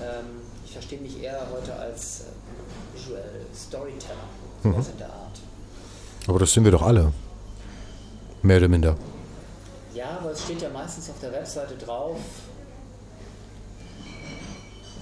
[0.00, 3.24] ähm, ich verstehe mich eher heute als äh, Visual
[3.54, 4.28] Storyteller,
[4.62, 4.92] sowas mhm.
[4.92, 5.40] in der Art.
[6.28, 7.12] Aber das sind wir doch alle.
[8.42, 8.96] Mehr oder minder.
[9.94, 12.18] Ja, aber es steht ja meistens auf der Webseite drauf,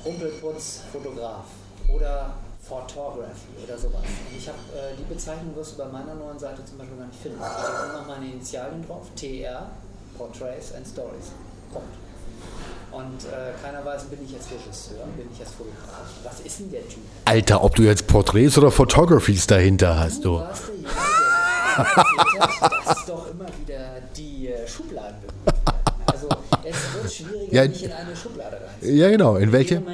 [0.05, 1.45] Rumpelputz, Fotograf
[1.95, 2.35] oder
[2.69, 4.03] Photography oder sowas.
[4.03, 7.07] Und ich habe äh, die Bezeichnung wirst du bei meiner neuen Seite zum Beispiel gar
[7.07, 7.39] nicht finden.
[7.41, 9.71] Da stehen nur noch meine Initialien drauf, TR,
[10.17, 11.33] Portraits and Stories.
[11.73, 11.89] Punkt.
[12.93, 16.07] Und äh, keiner weiß, bin ich jetzt Regisseur, bin ich jetzt Fotograf.
[16.23, 17.03] Was ist denn der Typ?
[17.25, 20.39] Alter, ob du jetzt Porträts oder Photographies dahinter hast, du.
[20.39, 20.63] Du warst
[21.75, 25.83] der hat, dass doch immer wieder die äh, Schubladen bemüht werden.
[26.07, 26.29] Also
[26.63, 28.97] es wird schwieriger, Ja, nicht in eine Schublade reinzukommen.
[28.97, 29.37] Ja, genau.
[29.37, 29.75] In welche?
[29.77, 29.85] In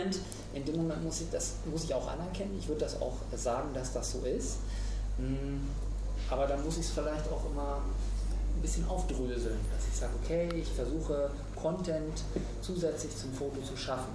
[1.05, 2.57] muss ich das muss ich auch anerkennen.
[2.59, 4.59] Ich würde das auch sagen, dass das so ist.
[5.18, 5.66] Mm,
[6.30, 7.78] Aber dann muss ich es vielleicht auch immer
[8.57, 11.30] ein bisschen aufdröseln, dass ich sage, okay, ich versuche
[11.61, 12.22] Content
[12.62, 14.12] zusätzlich zum Foto zu schaffen.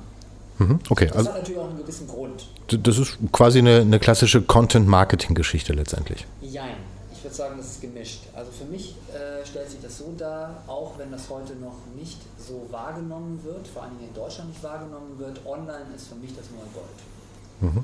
[0.58, 2.48] Mhm, Okay, Das also hat natürlich auch einen gewissen Grund.
[2.70, 6.26] das ist quasi eine, eine klassische Content-Marketing-Geschichte letztendlich.
[6.42, 6.78] Jein.
[7.26, 8.22] Ich würde sagen, das ist gemischt.
[8.36, 12.22] Also für mich äh, stellt sich das so dar, auch wenn das heute noch nicht
[12.38, 16.36] so wahrgenommen wird, vor allen Dingen in Deutschland nicht wahrgenommen wird, online ist für mich
[16.36, 17.74] das neue Gold.
[17.74, 17.84] Mhm.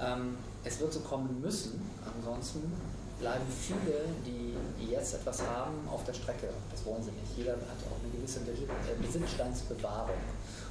[0.00, 2.72] Ähm, es wird so kommen müssen, ansonsten
[3.18, 4.54] bleiben viele, die,
[4.88, 6.46] jetzt etwas haben, auf der Strecke.
[6.70, 7.36] Das wollen sie nicht.
[7.36, 10.22] Jeder hat auch eine gewisse äh, Besitzstandsbewahrung.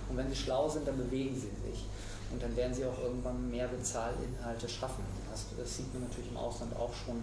[0.08, 1.84] Und wenn sie schlau sind, dann bewegen sie sich.
[2.32, 5.04] Und dann werden sie auch irgendwann mehr Bezahlinhalte schaffen.
[5.30, 7.22] Das, das sieht man natürlich im Ausland auch schon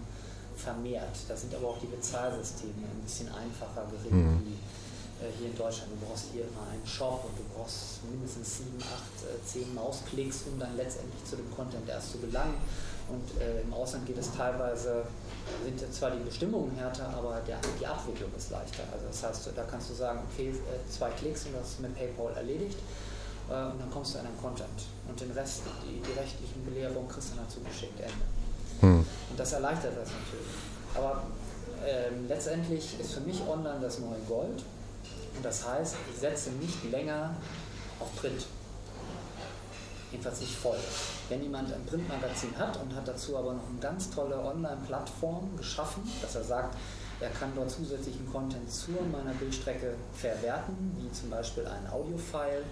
[0.57, 1.17] vermehrt.
[1.29, 4.43] Da sind aber auch die Bezahlsysteme ein bisschen einfacher geregelt Mhm.
[4.47, 5.93] wie äh, hier in Deutschland.
[5.93, 10.43] Du brauchst hier immer einen Shop und du brauchst mindestens sieben, acht, äh, zehn Mausklicks,
[10.51, 12.55] um dann letztendlich zu dem Content erst zu gelangen.
[13.07, 15.05] Und äh, im Ausland geht es teilweise,
[15.63, 18.83] sind zwar die Bestimmungen härter, aber der, die Abwicklung ist leichter.
[18.93, 21.95] Also das heißt, da kannst du sagen, okay, äh, zwei Klicks und das ist mit
[21.95, 22.79] PayPal erledigt.
[23.51, 24.89] Äh, und dann kommst du an den Content.
[25.07, 28.01] Und den Rest, die, die rechtlichen Belehrungen kriegst du dazu geschickt.
[28.01, 28.25] Ende.
[28.81, 28.99] Hm.
[29.31, 30.55] Und das erleichtert das natürlich.
[30.95, 31.23] Aber
[31.87, 34.63] ähm, letztendlich ist für mich online das neue Gold.
[35.37, 37.35] Und das heißt, ich setze nicht länger
[38.01, 38.47] auf Print.
[40.11, 40.77] Jedenfalls nicht voll.
[41.29, 46.09] Wenn jemand ein Printmagazin hat und hat dazu aber noch eine ganz tolle Online-Plattform geschaffen,
[46.23, 46.77] dass er sagt,
[47.21, 52.63] er kann dort zusätzlichen Content zu meiner Bildstrecke verwerten, wie zum Beispiel ein Audiofile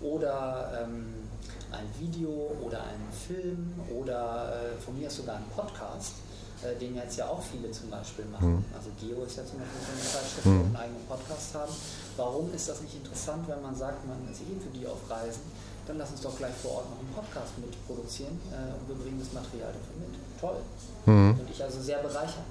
[0.00, 1.29] oder ähm,
[1.72, 6.14] ein Video oder einen Film oder äh, von mir aus sogar einen Podcast,
[6.62, 8.64] äh, den jetzt ja auch viele zum Beispiel machen.
[8.74, 11.72] Also Geo ist ja zum Beispiel so eine Zeitschrift, die einen eigenen Podcast haben.
[12.16, 15.42] Warum ist das nicht interessant, wenn man sagt, man ist eh für die auf Reisen,
[15.86, 18.96] dann lass uns doch gleich vor Ort noch einen Podcast mit produzieren äh, und wir
[18.96, 20.14] bringen das Material dafür mit.
[20.40, 20.60] Toll.
[21.06, 21.36] Mhm.
[21.36, 22.46] Finde ich also sehr bereichernd.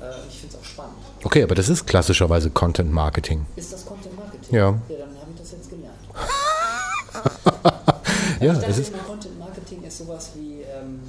[0.00, 0.96] Äh, und ich finde es auch spannend.
[1.22, 3.46] Okay, aber das ist klassischerweise Content-Marketing.
[3.56, 4.54] Ist das Content Marketing?
[4.54, 4.70] Ja.
[4.88, 5.98] Ja, dann habe ich das jetzt gelernt.
[8.42, 11.00] Ja, ich dachte ist, immer, Content Marketing ist sowas wie, ähm,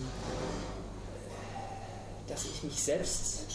[2.27, 3.45] dass ich mich selbst,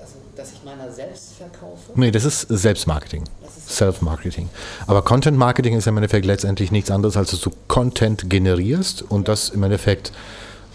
[0.00, 1.92] also dass ich meiner selbst verkaufe.
[1.94, 3.24] nee, das ist Selbstmarketing.
[3.66, 4.50] Self-Marketing.
[4.86, 9.48] Aber Content-Marketing ist im Endeffekt letztendlich nichts anderes, als dass du Content generierst und das
[9.48, 10.12] im Endeffekt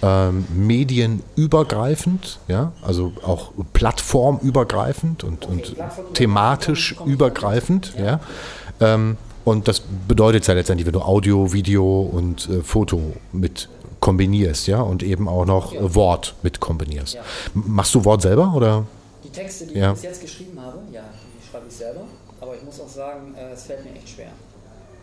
[0.02, 8.06] ähm, medienübergreifend, ja, also auch plattformübergreifend und, und plattformübergreifend, thematisch übergreifend, Ja.
[8.06, 8.20] ja.
[8.82, 13.70] Ähm, und das bedeutet ja letztendlich, wenn du Audio, Video und äh, Foto mit
[14.00, 15.94] kombinierst, ja, und eben auch noch Ja.
[15.96, 17.16] Wort mit kombinierst.
[17.16, 17.22] Ja.
[17.54, 18.86] Machst du Wort selber oder?
[19.24, 19.90] Die Texte, die Ja.
[19.90, 21.04] ich bis jetzt geschrieben habe, ja,
[21.42, 22.02] die schreibe ich selber.
[22.42, 24.32] Aber ich muss auch sagen, äh, es fällt mir echt schwer.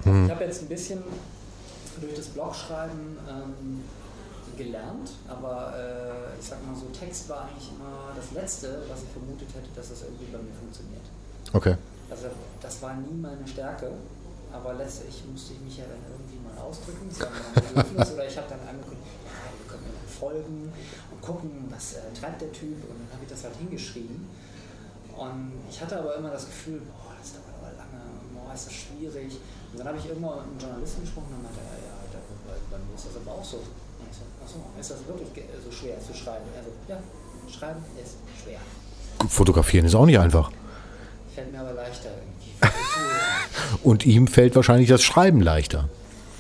[0.05, 1.03] Ich habe jetzt ein bisschen
[2.01, 3.83] durch das Blogschreiben ähm,
[4.57, 9.09] gelernt, aber äh, ich sag mal so, Text war eigentlich immer das Letzte, was ich
[9.11, 11.03] vermutet hätte, dass das irgendwie bei mir funktioniert.
[11.53, 11.75] Okay.
[12.11, 12.27] Also
[12.63, 13.91] das war nie meine Stärke,
[14.57, 17.09] aber letztlich musste ich mich ja dann irgendwie mal ausdrücken.
[17.13, 20.73] Mein Bedürfnis oder ich habe dann angekündigt, ja, wir können mir dann folgen
[21.13, 24.25] und gucken, was äh, treibt der Typ und dann habe ich das halt hingeschrieben.
[25.17, 28.01] Und ich hatte aber immer das Gefühl, boah, das dauert aber lange,
[28.33, 29.41] boah, ist das schwierig.
[29.73, 32.21] Und dann habe ich irgendwann mit einem Journalisten gesprochen und dann meinte er, ja, ja,
[32.45, 33.61] bei, bei mir ist das aber auch so.
[33.61, 35.29] Und ich so, achso, ist das wirklich
[35.65, 36.45] so schwer zu schreiben?
[36.57, 37.01] Also, ja,
[37.49, 38.61] schreiben ist schwer.
[39.29, 40.53] Fotografieren ist auch nicht einfach.
[41.35, 42.36] Fällt mir aber leichter irgendwie.
[43.83, 45.89] Und ihm fällt wahrscheinlich das Schreiben leichter.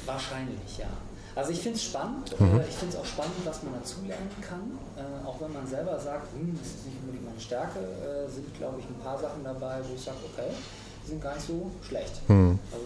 [0.04, 0.86] Wahrscheinlich, ja.
[1.34, 2.38] Also ich finde es spannend.
[2.40, 2.60] Mhm.
[2.60, 4.78] Äh, Ich finde es auch spannend, was man dazulernen kann.
[4.96, 8.52] Äh, Auch wenn man selber sagt, hm, das ist nicht unbedingt meine Stärke, äh, sind,
[8.58, 10.50] glaube ich, ein paar Sachen dabei, wo ich sage, okay,
[11.04, 12.14] die sind gar nicht so schlecht.
[12.28, 12.58] Mhm.
[12.72, 12.84] Also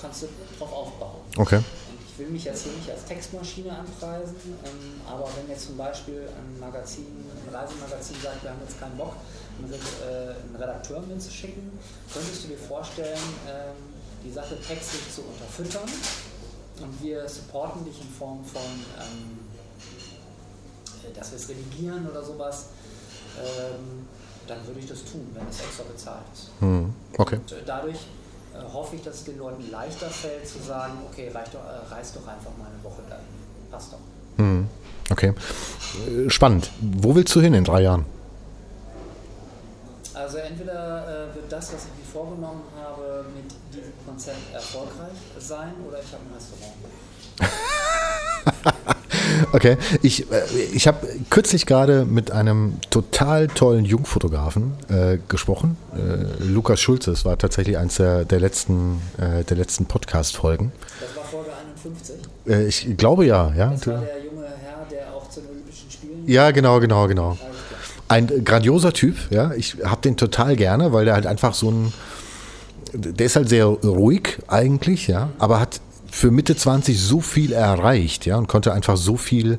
[0.00, 0.26] kannst du
[0.58, 1.20] drauf aufbauen.
[1.38, 1.56] Okay.
[1.56, 5.76] Und ich will mich jetzt hier nicht als Textmaschine anpreisen, ähm, aber wenn jetzt zum
[5.78, 9.14] Beispiel ein Magazin, ein Reisemagazin sagt, wir haben jetzt keinen Bock,
[9.58, 11.70] einen Red- äh, einen Redakteur mitzuschicken,
[12.12, 13.76] könntest du dir vorstellen, ähm,
[14.24, 15.88] die Sache textlich zu unterfüttern
[16.80, 19.38] und wir supporten dich in Form von, ähm,
[21.04, 22.66] äh, dass wir es redigieren oder sowas,
[23.38, 24.06] ähm,
[24.46, 26.50] dann würde ich das tun, wenn es extra bezahlt ist.
[26.60, 26.92] Hm.
[27.18, 27.36] Okay.
[27.36, 27.96] Und äh, dadurch
[28.54, 31.92] äh, hoffe ich, dass es den Leuten leichter fällt zu sagen, okay, reich doch, äh,
[31.94, 33.24] reist doch einfach mal eine Woche dahin.
[33.70, 33.98] passt doch.
[34.38, 34.68] Hm.
[35.10, 35.32] Okay.
[36.28, 36.70] Spannend.
[36.80, 38.04] Wo willst du hin in drei Jahren?
[40.16, 45.74] Also entweder äh, wird das, was ich mir vorgenommen habe, mit diesem Konzept erfolgreich sein
[45.86, 46.72] oder ich habe ein Restaurant.
[49.52, 50.42] okay, ich, äh,
[50.72, 55.76] ich habe kürzlich gerade mit einem total tollen Jungfotografen äh, gesprochen.
[55.94, 60.72] Äh, Lukas Schulze, es war tatsächlich eines der, der letzten, äh, letzten Podcast-Folgen.
[60.98, 62.16] Das war Folge 51?
[62.46, 63.68] Äh, ich glaube ja, ja.
[63.72, 66.26] Das war der junge Herr, der auch zu den Olympischen Spielen.
[66.26, 67.36] Ja, genau, genau, genau.
[68.08, 69.52] Ein grandioser Typ, ja.
[69.54, 71.92] Ich habe den total gerne, weil der halt einfach so ein,
[72.92, 75.80] der ist halt sehr ruhig eigentlich, ja, aber hat
[76.10, 79.58] für Mitte 20 so viel erreicht, ja, und konnte einfach so viel,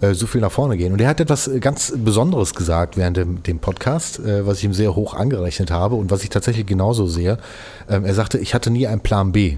[0.00, 0.92] äh, so viel nach vorne gehen.
[0.92, 4.74] Und er hat etwas ganz Besonderes gesagt während dem, dem Podcast, äh, was ich ihm
[4.74, 7.38] sehr hoch angerechnet habe und was ich tatsächlich genauso sehe.
[7.88, 9.56] Ähm, er sagte, ich hatte nie einen Plan B.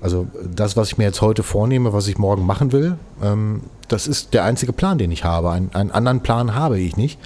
[0.00, 4.06] Also das, was ich mir jetzt heute vornehme, was ich morgen machen will, ähm, das
[4.06, 5.50] ist der einzige Plan, den ich habe.
[5.50, 7.18] Ein, einen anderen Plan habe ich nicht.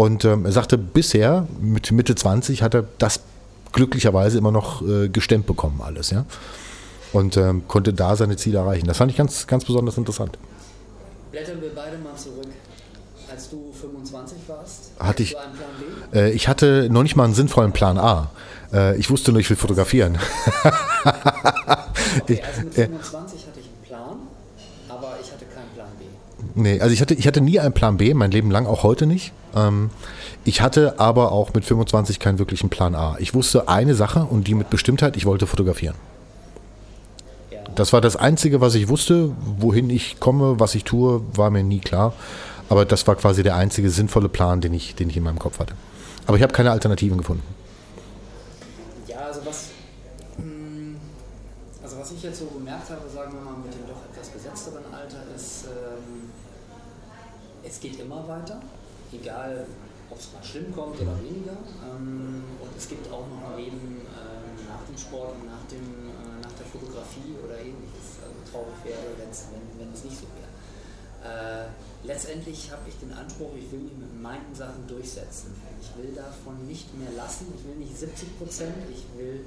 [0.00, 3.20] Und ähm, er sagte, bisher, mit Mitte 20, hat er das
[3.72, 6.24] glücklicherweise immer noch äh, gestemmt bekommen, alles, ja.
[7.12, 8.86] Und ähm, konnte da seine Ziele erreichen.
[8.86, 10.38] Das fand ich ganz, ganz besonders interessant.
[11.30, 12.46] Blättern wir beide mal zurück.
[13.30, 15.68] Als du 25 warst, hatte ich, einen Plan
[16.12, 16.18] B?
[16.18, 18.30] Äh, ich hatte noch nicht mal einen sinnvollen Plan A.
[18.72, 20.16] Äh, ich wusste nur, ich will fotografieren.
[22.22, 24.16] okay, also mit 25 hatte ich einen Plan,
[24.88, 26.06] aber ich hatte keinen Plan B.
[26.54, 29.04] Nee, also ich hatte, ich hatte nie einen Plan B, mein Leben lang, auch heute
[29.04, 29.34] nicht.
[29.54, 29.90] Ähm,
[30.44, 33.16] ich hatte aber auch mit 25 keinen wirklichen Plan A.
[33.18, 35.94] Ich wusste eine Sache und die mit Bestimmtheit, ich wollte fotografieren.
[37.74, 39.30] Das war das Einzige, was ich wusste.
[39.58, 42.12] Wohin ich komme, was ich tue, war mir nie klar.
[42.68, 45.58] Aber das war quasi der einzige sinnvolle Plan, den ich, den ich in meinem Kopf
[45.58, 45.74] hatte.
[46.26, 47.42] Aber ich habe keine Alternativen gefunden.
[49.06, 49.70] Ja, also was,
[50.36, 50.96] hm,
[51.82, 54.84] also was ich jetzt so gemerkt habe, sagen wir mal, mit dem doch etwas gesetzteren
[54.92, 56.30] Alter, ist, ähm,
[57.64, 58.60] es geht immer weiter,
[59.12, 59.66] egal
[60.10, 61.54] ob es mal schlimm kommt oder weniger.
[61.86, 65.86] Ähm, und es gibt auch noch ein Leben ähm, nach dem Sport und nach, dem,
[65.86, 68.18] äh, nach der Fotografie oder ähnliches.
[68.18, 69.30] Also traurig wäre, wenn,
[69.78, 70.50] wenn es nicht so wäre.
[71.20, 71.68] Äh,
[72.02, 75.54] letztendlich habe ich den Anspruch, ich will mich mit meinen Sachen durchsetzen.
[75.80, 77.46] Ich will davon nicht mehr lassen.
[77.56, 79.44] Ich will nicht 70 Prozent, ich will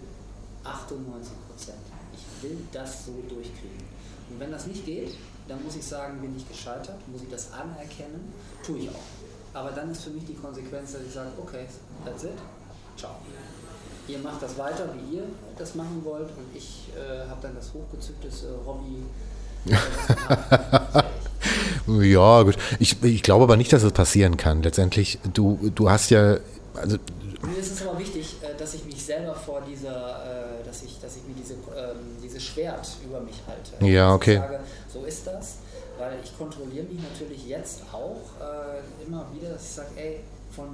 [0.63, 1.83] 98 Prozent.
[2.13, 3.83] Ich will das so durchkriegen.
[4.29, 5.15] Und wenn das nicht geht,
[5.47, 8.31] dann muss ich sagen, bin ich gescheitert, muss ich das anerkennen,
[8.63, 9.32] tue ich auch.
[9.53, 11.65] Aber dann ist für mich die Konsequenz, dass ich sage, okay,
[12.03, 12.31] that's it,
[12.97, 13.11] ciao.
[14.07, 15.23] Ihr macht das weiter, wie ihr
[15.57, 19.03] das machen wollt und ich äh, habe dann das hochgezücktes äh, Hobby.
[21.87, 22.57] Äh, ja, gut.
[22.79, 24.61] Ich, ich glaube aber nicht, dass es passieren kann.
[24.63, 26.37] Letztendlich, du, du hast ja.
[26.75, 26.97] Also,
[27.43, 30.19] mir ist es aber wichtig, äh, dass ich mich selber vor dieser,
[30.65, 33.85] dass ich, dass ich mir diese, ähm, dieses Schwert über mich halte.
[33.85, 34.33] Ja, okay.
[34.33, 34.59] Ich sage,
[34.91, 35.57] so ist das
[35.97, 40.19] weil ich kontrolliere mich natürlich jetzt auch äh, immer wieder, dass ich sage, ey,
[40.55, 40.67] von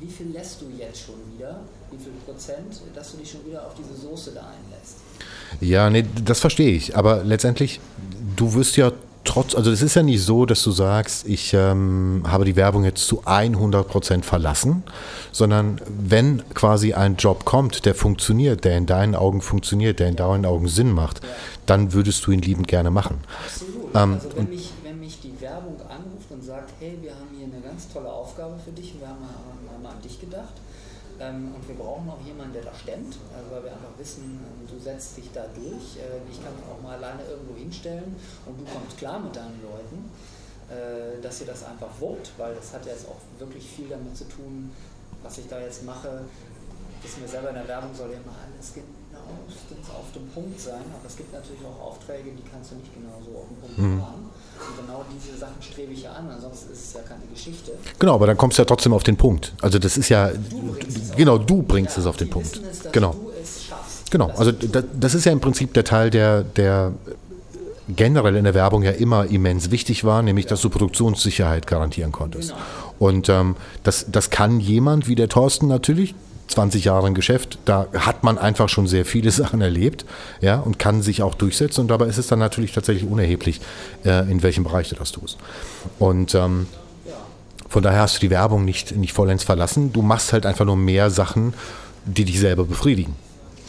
[0.00, 1.60] wie viel lässt du jetzt schon wieder,
[1.90, 4.96] wie viel Prozent, dass du dich schon wieder auf diese Soße da einlässt.
[5.60, 6.96] Ja, nee, das verstehe ich.
[6.96, 7.80] Aber letztendlich,
[8.36, 8.92] du wirst ja
[9.26, 12.84] trotz, also es ist ja nicht so, dass du sagst, ich ähm, habe die Werbung
[12.84, 14.84] jetzt zu 100 Prozent verlassen,
[15.32, 20.16] sondern wenn quasi ein Job kommt, der funktioniert, der in deinen Augen funktioniert, der in
[20.16, 21.28] deinen Augen Sinn macht, ja.
[21.66, 23.18] dann würdest du ihn liebend gerne machen.
[23.44, 23.94] Absolut.
[23.94, 27.46] Ähm, also wenn mich, wenn mich die Werbung anruft und sagt, hey, wir haben hier
[27.46, 29.18] eine ganz tolle Aufgabe für dich, wir haben,
[29.72, 30.54] haben an dich gedacht,
[31.18, 34.68] ähm, und wir brauchen auch jemanden, der da stemmt, also weil wir einfach wissen, ähm,
[34.68, 36.00] du setzt dich da durch.
[36.00, 38.16] Äh, ich kann mich auch mal alleine irgendwo hinstellen
[38.46, 40.10] und du kommst klar mit deinen Leuten,
[40.68, 44.24] äh, dass ihr das einfach wuppt, weil das hat jetzt auch wirklich viel damit zu
[44.24, 44.70] tun,
[45.22, 46.24] was ich da jetzt mache.
[47.02, 50.80] Wissen wir selber in der Werbung soll ja immer alles genauestens auf dem Punkt sein,
[50.92, 53.78] aber es gibt natürlich auch Aufträge, die kannst du nicht genau so auf dem Punkt
[53.78, 53.98] mhm.
[53.98, 54.30] machen.
[54.56, 57.72] Und genau diese Sachen strebe ich ja an, ansonsten ist es ja keine Geschichte.
[57.98, 59.52] Genau, aber dann kommst du ja trotzdem auf den Punkt.
[59.60, 60.76] Also das ist ja, du
[61.16, 62.56] genau, du bringst ja, es auf den Punkt.
[62.56, 63.14] Es, genau.
[64.10, 66.92] Genau, also das, ist ja im Prinzip der Teil, der, der
[67.88, 72.50] generell in der Werbung ja immer immens wichtig war, nämlich dass du Produktionssicherheit garantieren konntest.
[72.50, 72.60] Genau.
[72.98, 76.14] Und ähm, das, das kann jemand wie der Thorsten natürlich,
[76.48, 80.04] 20 Jahre im Geschäft, da hat man einfach schon sehr viele Sachen erlebt
[80.40, 81.82] ja, und kann sich auch durchsetzen.
[81.82, 83.60] Und dabei ist es dann natürlich tatsächlich unerheblich,
[84.04, 85.38] äh, in welchem Bereich du das tust.
[85.98, 86.68] Und ähm,
[87.68, 89.92] von daher hast du die Werbung nicht, nicht vollends verlassen.
[89.92, 91.52] Du machst halt einfach nur mehr Sachen,
[92.04, 93.16] die dich selber befriedigen.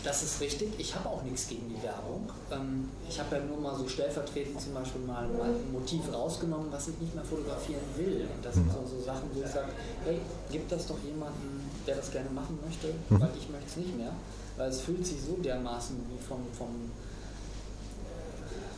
[0.08, 0.70] Das ist richtig.
[0.78, 2.32] Ich habe auch nichts gegen die Werbung.
[2.49, 6.88] Ähm, ich habe ja nur mal so stellvertretend zum Beispiel mal ein Motiv rausgenommen, was
[6.88, 8.26] ich nicht mehr fotografieren will.
[8.34, 9.68] Und das sind so, so Sachen, wo ich sage,
[10.05, 13.20] hey, gibt das doch jemanden, der das gerne machen möchte, mhm.
[13.20, 14.14] weil ich möchte es nicht mehr,
[14.55, 16.89] weil es fühlt sich so dermaßen wie vom, vom,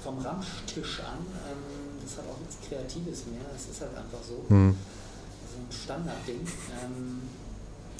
[0.04, 1.20] vom Ramstisch an.
[1.46, 3.46] Ähm, das hat auch nichts Kreatives mehr.
[3.56, 4.52] Es ist halt einfach so.
[4.52, 4.76] Mhm.
[5.46, 6.42] So ein Standardding.
[6.42, 7.22] Ähm,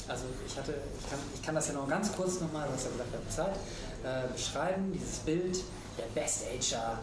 [0.10, 2.86] also ich hatte, ich kann, ich kann das ja noch ganz kurz nochmal, du hast
[2.86, 3.56] ja gesagt, wir Zeit,
[4.04, 5.64] äh, beschreiben, dieses Bild,
[5.98, 7.00] der Best Ager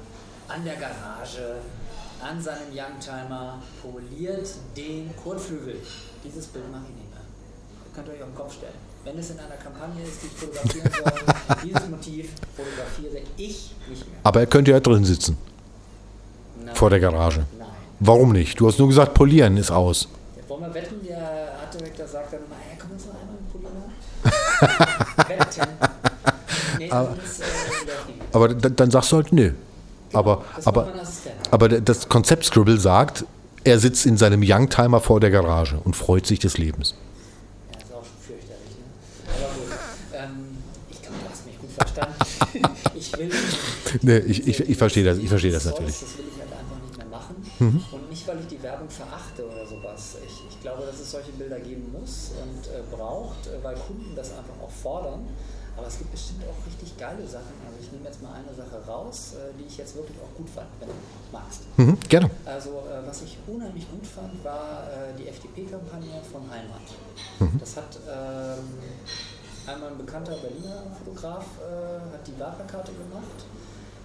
[0.48, 1.56] an der Garage,
[2.20, 5.76] an seinem Youngtimer, poliert den Kotflügel.
[6.24, 7.20] Dieses Bild mache ich nicht mehr.
[7.84, 8.72] Das könnt ihr euch auf den Kopf stellen.
[9.04, 14.08] Wenn es in einer Kampagne ist, die ich fotografieren soll, dieses Motiv fotografiere ich nicht
[14.08, 14.18] mehr.
[14.24, 15.36] Aber er könnte ja drin sitzen.
[16.64, 16.74] Nein.
[16.74, 17.46] Vor der Garage.
[17.56, 17.68] Nein.
[18.00, 18.58] Warum nicht?
[18.58, 20.08] Du hast nur gesagt, polieren ist aus.
[20.36, 22.40] Ja, wollen wir wetten, der Artdirektor sagt dann
[26.78, 27.44] Nee, aber, ist, äh,
[28.32, 29.52] aber dann, sagst du halt, nö.
[30.10, 30.92] Genau, aber, aber,
[31.50, 33.24] aber das Konzept Scribble sagt,
[33.64, 36.94] er sitzt in seinem Youngtimer vor der Garage und freut sich des Lebens.
[42.94, 43.30] ich will.
[44.02, 46.00] nee, ich, ich, ich verstehe das, ich verstehe das natürlich.
[46.00, 47.36] Das will ich halt einfach nicht mehr machen.
[47.58, 47.84] Mhm.
[47.90, 50.16] Und nicht, weil ich die Werbung verachte oder sowas.
[50.26, 54.14] Ich, ich glaube, dass es solche Bilder geben muss und äh, braucht, äh, weil Kunden
[54.14, 55.26] das einfach auch fordern.
[55.76, 57.52] Aber es gibt bestimmt auch richtig geile Sachen.
[57.66, 60.48] Also ich nehme jetzt mal eine Sache raus, äh, die ich jetzt wirklich auch gut
[60.48, 60.94] fand, wenn du
[61.32, 61.62] magst.
[61.76, 62.30] Mhm, gerne.
[62.46, 66.86] Also äh, was ich unheimlich gut fand, war äh, die FDP-Kampagne von Heimat.
[67.40, 67.60] Mhm.
[67.60, 68.64] Das hat ähm,
[69.66, 73.42] Einmal ein bekannter Berliner Fotograf äh, hat die Wahlplakate gemacht.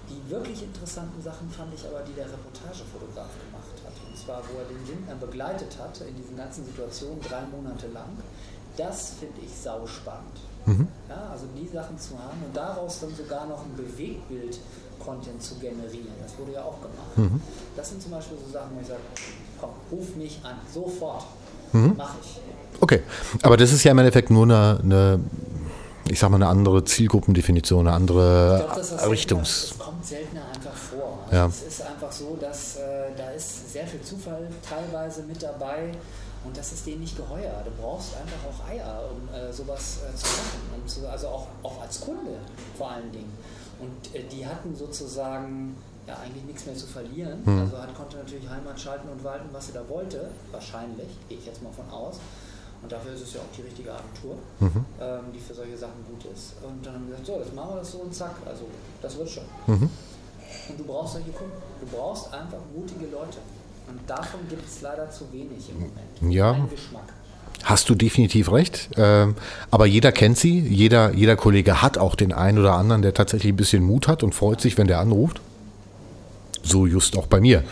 [0.09, 3.93] Die wirklich interessanten Sachen fand ich aber, die der Reportagefotograf gemacht hat.
[4.09, 8.09] Und zwar, wo er den Lindner begleitet hat in diesen ganzen Situationen drei Monate lang.
[8.75, 10.41] Das finde ich sauspannend.
[10.77, 10.87] Mhm.
[11.09, 16.13] Ja, also die Sachen zu haben und daraus dann sogar noch ein Bewegtbild-Content zu generieren.
[16.21, 17.17] Das wurde ja auch gemacht.
[17.17, 17.41] Mhm.
[17.75, 18.99] Das sind zum Beispiel so Sachen, wo ich sage,
[19.59, 21.25] komm, ruf mich an, sofort.
[21.73, 21.95] Mhm.
[21.97, 22.39] Mache ich.
[22.79, 23.01] Okay,
[23.43, 25.19] aber das ist ja im Endeffekt nur eine, eine
[26.09, 29.69] ich sag mal, eine andere Zielgruppendefinition, eine andere glaub, das Richtungs.
[29.69, 31.19] Das kommt seltener einfach vor.
[31.25, 31.45] Also ja.
[31.45, 32.79] Es ist einfach so, dass äh,
[33.15, 35.91] da ist sehr viel Zufall teilweise mit dabei
[36.43, 37.63] und das ist denen nicht geheuer.
[37.63, 40.87] Du brauchst einfach auch Eier, um äh, sowas äh, zu machen.
[40.87, 42.39] Zu, also auch, auch als Kunde
[42.77, 43.31] vor allen Dingen.
[43.79, 45.75] Und äh, die hatten sozusagen
[46.07, 47.41] ja eigentlich nichts mehr zu verlieren.
[47.45, 47.59] Mhm.
[47.59, 50.29] Also hat, konnte natürlich Heimat schalten und walten, was sie da wollte.
[50.51, 52.19] Wahrscheinlich, gehe ich jetzt mal von aus.
[52.81, 54.85] Und dafür ist es ja auch die richtige Agentur, mhm.
[54.99, 56.53] ähm, die für solche Sachen gut ist.
[56.63, 58.65] Und dann haben wir gesagt, so, jetzt machen wir das so und zack, also
[59.03, 59.43] das wird schon.
[59.67, 59.87] Mhm.
[60.69, 61.53] Und du brauchst solche Kunden.
[61.79, 63.37] Du brauchst einfach mutige Leute.
[63.91, 66.33] Und davon gibt es leider zu wenig im Moment.
[66.33, 66.55] Ja.
[67.63, 68.89] Hast du definitiv recht.
[68.95, 69.35] Ähm,
[69.69, 70.59] aber jeder kennt sie.
[70.59, 74.23] Jeder, jeder Kollege hat auch den einen oder anderen, der tatsächlich ein bisschen Mut hat
[74.23, 75.41] und freut sich, wenn der anruft.
[76.63, 77.63] So just auch bei mir.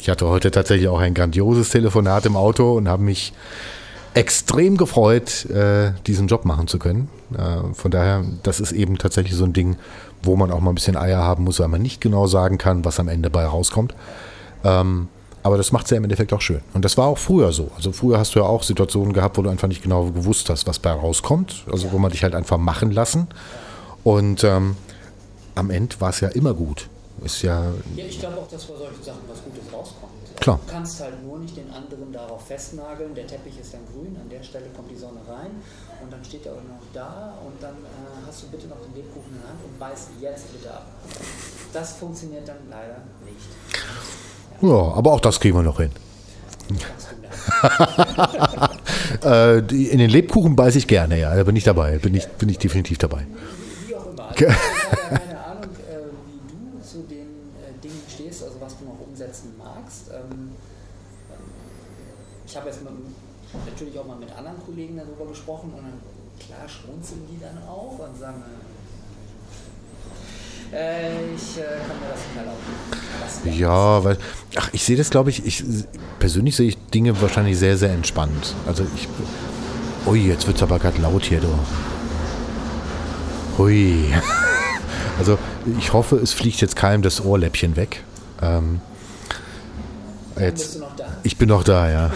[0.00, 3.34] Ich hatte heute tatsächlich auch ein grandioses Telefonat im Auto und habe mich
[4.14, 7.10] extrem gefreut, äh, diesen Job machen zu können.
[7.36, 9.76] Äh, von daher, das ist eben tatsächlich so ein Ding,
[10.22, 12.84] wo man auch mal ein bisschen Eier haben muss, weil man nicht genau sagen kann,
[12.84, 13.94] was am Ende bei rauskommt.
[14.64, 15.08] Ähm,
[15.46, 16.60] aber das macht es ja im Endeffekt auch schön.
[16.74, 17.70] Und das war auch früher so.
[17.76, 20.66] Also früher hast du ja auch Situationen gehabt, wo du einfach nicht genau gewusst hast,
[20.66, 21.64] was bei rauskommt.
[21.70, 23.28] Also wo man dich halt einfach machen lassen.
[24.02, 24.76] Und ähm,
[25.54, 26.88] am Ende war es ja immer gut.
[27.24, 27.62] Ist ja,
[27.94, 30.12] ja, ich glaube auch, dass bei solchen Sachen was Gutes rauskommt.
[30.40, 30.58] Klar.
[30.66, 34.28] Du kannst halt nur nicht den anderen darauf festnageln, der Teppich ist dann grün, an
[34.28, 35.62] der Stelle kommt die Sonne rein
[36.02, 38.96] und dann steht er auch noch da und dann äh, hast du bitte noch den
[38.96, 40.86] Lebkuchen in der Hand und beiß jetzt bitte ab.
[41.72, 44.35] Das funktioniert dann leider nicht.
[44.62, 45.90] Ja, aber auch das kriegen wir noch hin.
[49.24, 52.48] äh, in den Lebkuchen beiße ich gerne, ja, da bin ich dabei, bin ich, bin
[52.48, 53.26] ich definitiv dabei.
[53.26, 54.28] Wie, wie auch immer.
[54.28, 54.46] Also,
[62.46, 62.92] ich habe jetzt mit,
[63.66, 66.00] natürlich auch mal mit anderen Kollegen darüber gesprochen und dann,
[66.38, 68.42] klar schmunzeln die dann auch und sagen,
[70.72, 72.25] äh, ich äh, kann mir das.
[73.54, 74.18] Ja, weil,
[74.56, 75.64] ach, ich sehe das, glaube ich, ich,
[76.18, 78.54] persönlich sehe ich Dinge wahrscheinlich sehr, sehr entspannt.
[78.66, 79.08] Also ich,
[80.06, 81.48] ui, jetzt wird es aber gerade laut hier, du.
[83.58, 84.12] Hui.
[85.18, 85.38] Also
[85.78, 88.02] ich hoffe, es fliegt jetzt keinem das Ohrläppchen weg.
[88.42, 88.82] Ähm,
[90.38, 90.78] jetzt,
[91.22, 92.10] ich bin noch da, ja.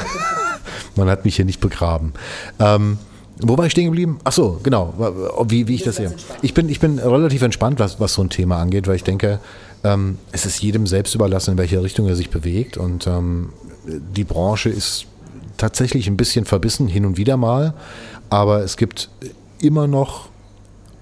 [0.96, 2.12] Man hat mich hier nicht begraben.
[2.58, 2.98] Ähm,
[3.42, 4.18] wo war ich stehen geblieben?
[4.24, 4.92] Ach so, genau,
[5.48, 6.12] wie, wie ich das sehe.
[6.42, 9.40] Ich bin, ich bin relativ entspannt, was, was so ein Thema angeht, weil ich denke,
[9.84, 12.76] ähm, es ist jedem selbst überlassen, in welche Richtung er sich bewegt.
[12.76, 13.52] Und ähm,
[13.84, 15.06] die Branche ist
[15.56, 17.74] tatsächlich ein bisschen verbissen, hin und wieder mal.
[18.28, 19.10] Aber es gibt
[19.60, 20.28] immer noch,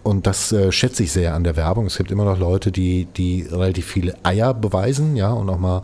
[0.02, 3.06] und das äh, schätze ich sehr an der Werbung, es gibt immer noch Leute, die,
[3.16, 5.82] die relativ viele Eier beweisen, ja, und auch mal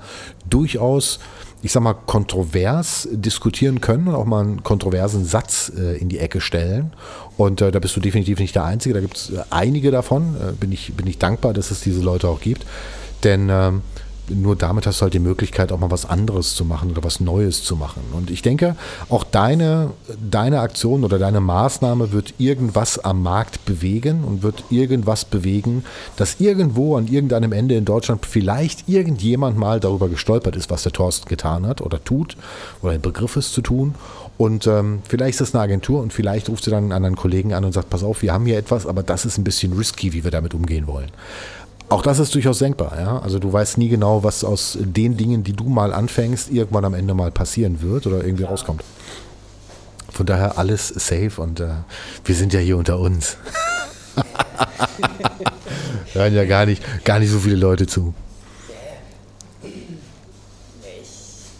[0.48, 1.20] durchaus
[1.64, 6.18] ich sag mal, kontrovers diskutieren können und auch mal einen kontroversen Satz äh, in die
[6.18, 6.92] Ecke stellen.
[7.38, 8.94] Und äh, da bist du definitiv nicht der Einzige.
[8.94, 10.36] Da gibt es äh, einige davon.
[10.36, 12.66] Äh, bin, ich, bin ich dankbar, dass es diese Leute auch gibt.
[13.24, 13.80] Denn ähm,
[14.28, 17.20] nur damit hast du halt die Möglichkeit, auch mal was anderes zu machen oder was
[17.20, 18.02] Neues zu machen.
[18.12, 18.76] Und ich denke,
[19.08, 19.90] auch deine,
[20.30, 25.84] deine Aktion oder deine Maßnahme wird irgendwas am Markt bewegen und wird irgendwas bewegen,
[26.16, 30.92] dass irgendwo an irgendeinem Ende in Deutschland vielleicht irgendjemand mal darüber gestolpert ist, was der
[30.92, 32.36] Thorsten getan hat oder tut
[32.82, 33.94] oder im Begriff ist zu tun.
[34.36, 37.52] Und ähm, vielleicht ist das eine Agentur und vielleicht ruft sie dann einen anderen Kollegen
[37.52, 40.12] an und sagt, pass auf, wir haben hier etwas, aber das ist ein bisschen risky,
[40.12, 41.10] wie wir damit umgehen wollen.
[41.88, 42.98] Auch das ist durchaus denkbar.
[42.98, 43.18] Ja?
[43.18, 46.94] Also du weißt nie genau, was aus den Dingen, die du mal anfängst, irgendwann am
[46.94, 48.82] Ende mal passieren wird oder irgendwie rauskommt.
[50.10, 51.70] Von daher alles safe und äh,
[52.24, 53.36] wir sind ja hier unter uns.
[56.12, 58.14] Hören ja gar nicht, gar nicht so viele Leute zu.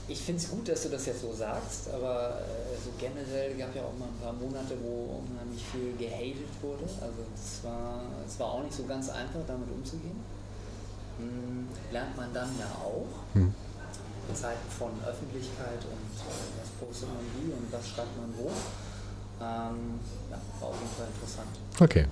[0.07, 3.75] Ich, finde es gut, dass du das jetzt so sagst, aber äh, so generell gab
[3.75, 6.85] ja auch mal ein paar Monate, wo unheimlich viel gehatet wurde.
[7.01, 10.21] Also es war, es war auch nicht so ganz einfach, damit umzugehen.
[11.19, 13.09] Hm, lernt man dann ja auch.
[13.33, 13.55] Hm.
[14.29, 18.49] In Zeiten von Öffentlichkeit und äh, was postet man wie und was schreibt man wo.
[19.41, 21.49] Ähm, ja, war auf jeden Fall interessant.
[21.81, 22.07] Okay.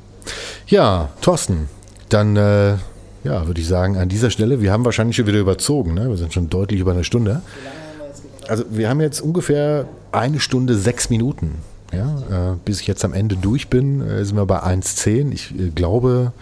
[0.66, 1.68] Ja, Thorsten,
[2.08, 2.76] dann äh,
[3.24, 6.08] ja, würde ich sagen, an dieser Stelle, wir haben wahrscheinlich schon wieder überzogen, ne?
[6.08, 7.40] wir sind schon deutlich über eine Stunde.
[7.54, 8.31] Wie lange haben wir jetzt gebraucht?
[8.48, 11.58] Also wir haben jetzt ungefähr eine Stunde, sechs Minuten.
[11.92, 15.32] Ja, äh, bis ich jetzt am Ende durch bin, äh, sind wir bei 1,10.
[15.32, 16.32] Ich äh, glaube.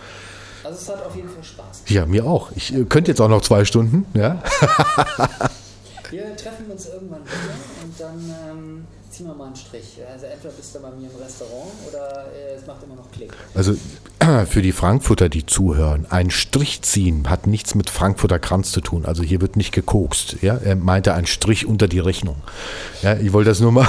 [0.63, 1.83] Also es hat auf jeden Fall Spaß.
[1.89, 2.53] Ja, mir auch.
[2.55, 4.07] Ich äh, könnte jetzt auch noch zwei Stunden.
[4.15, 4.41] Ja?
[6.11, 8.85] wir treffen uns irgendwann wieder und dann ähm,
[9.21, 9.99] ziehen wir mal einen Strich.
[10.11, 13.31] Also entweder bist du bei mir im Restaurant oder äh, es macht immer noch Klick.
[13.55, 13.75] Also
[14.47, 19.05] für die Frankfurter, die zuhören, ein Strich ziehen hat nichts mit Frankfurter Kranz zu tun.
[19.05, 20.37] Also hier wird nicht gekokst.
[20.41, 20.57] Ja?
[20.57, 22.37] Er meinte ein Strich unter die Rechnung.
[23.03, 23.89] Ja, ich wollte das nur mal,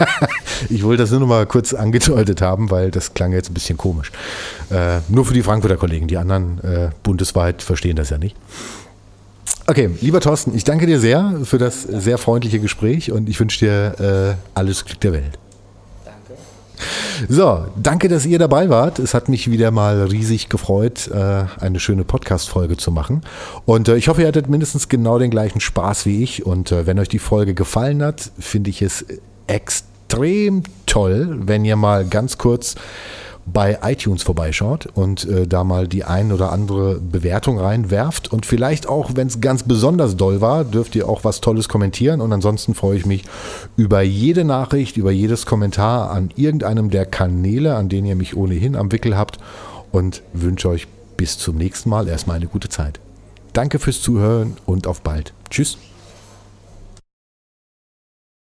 [0.70, 4.12] ich wollte das nur mal kurz angedeutet haben, weil das klang jetzt ein bisschen komisch.
[4.70, 6.08] Äh, nur für die Frankfurter Kollegen.
[6.08, 8.34] Die anderen äh, bundesweit verstehen das ja nicht.
[9.66, 13.64] Okay, lieber Thorsten, ich danke dir sehr für das sehr freundliche Gespräch und ich wünsche
[13.64, 15.38] dir äh, alles Glück der Welt.
[16.04, 16.38] Danke.
[17.30, 18.98] So, danke, dass ihr dabei wart.
[18.98, 23.22] Es hat mich wieder mal riesig gefreut, äh, eine schöne Podcast-Folge zu machen.
[23.64, 26.44] Und äh, ich hoffe, ihr hattet mindestens genau den gleichen Spaß wie ich.
[26.44, 29.06] Und äh, wenn euch die Folge gefallen hat, finde ich es
[29.46, 32.74] extrem toll, wenn ihr mal ganz kurz
[33.46, 38.32] bei iTunes vorbeischaut und äh, da mal die ein oder andere Bewertung reinwerft.
[38.32, 42.20] Und vielleicht auch, wenn es ganz besonders doll war, dürft ihr auch was Tolles kommentieren.
[42.20, 43.24] Und ansonsten freue ich mich
[43.76, 48.76] über jede Nachricht, über jedes Kommentar an irgendeinem der Kanäle, an denen ihr mich ohnehin
[48.76, 49.38] am Wickel habt.
[49.92, 52.98] Und wünsche euch bis zum nächsten Mal erstmal eine gute Zeit.
[53.52, 55.32] Danke fürs Zuhören und auf bald.
[55.50, 55.78] Tschüss.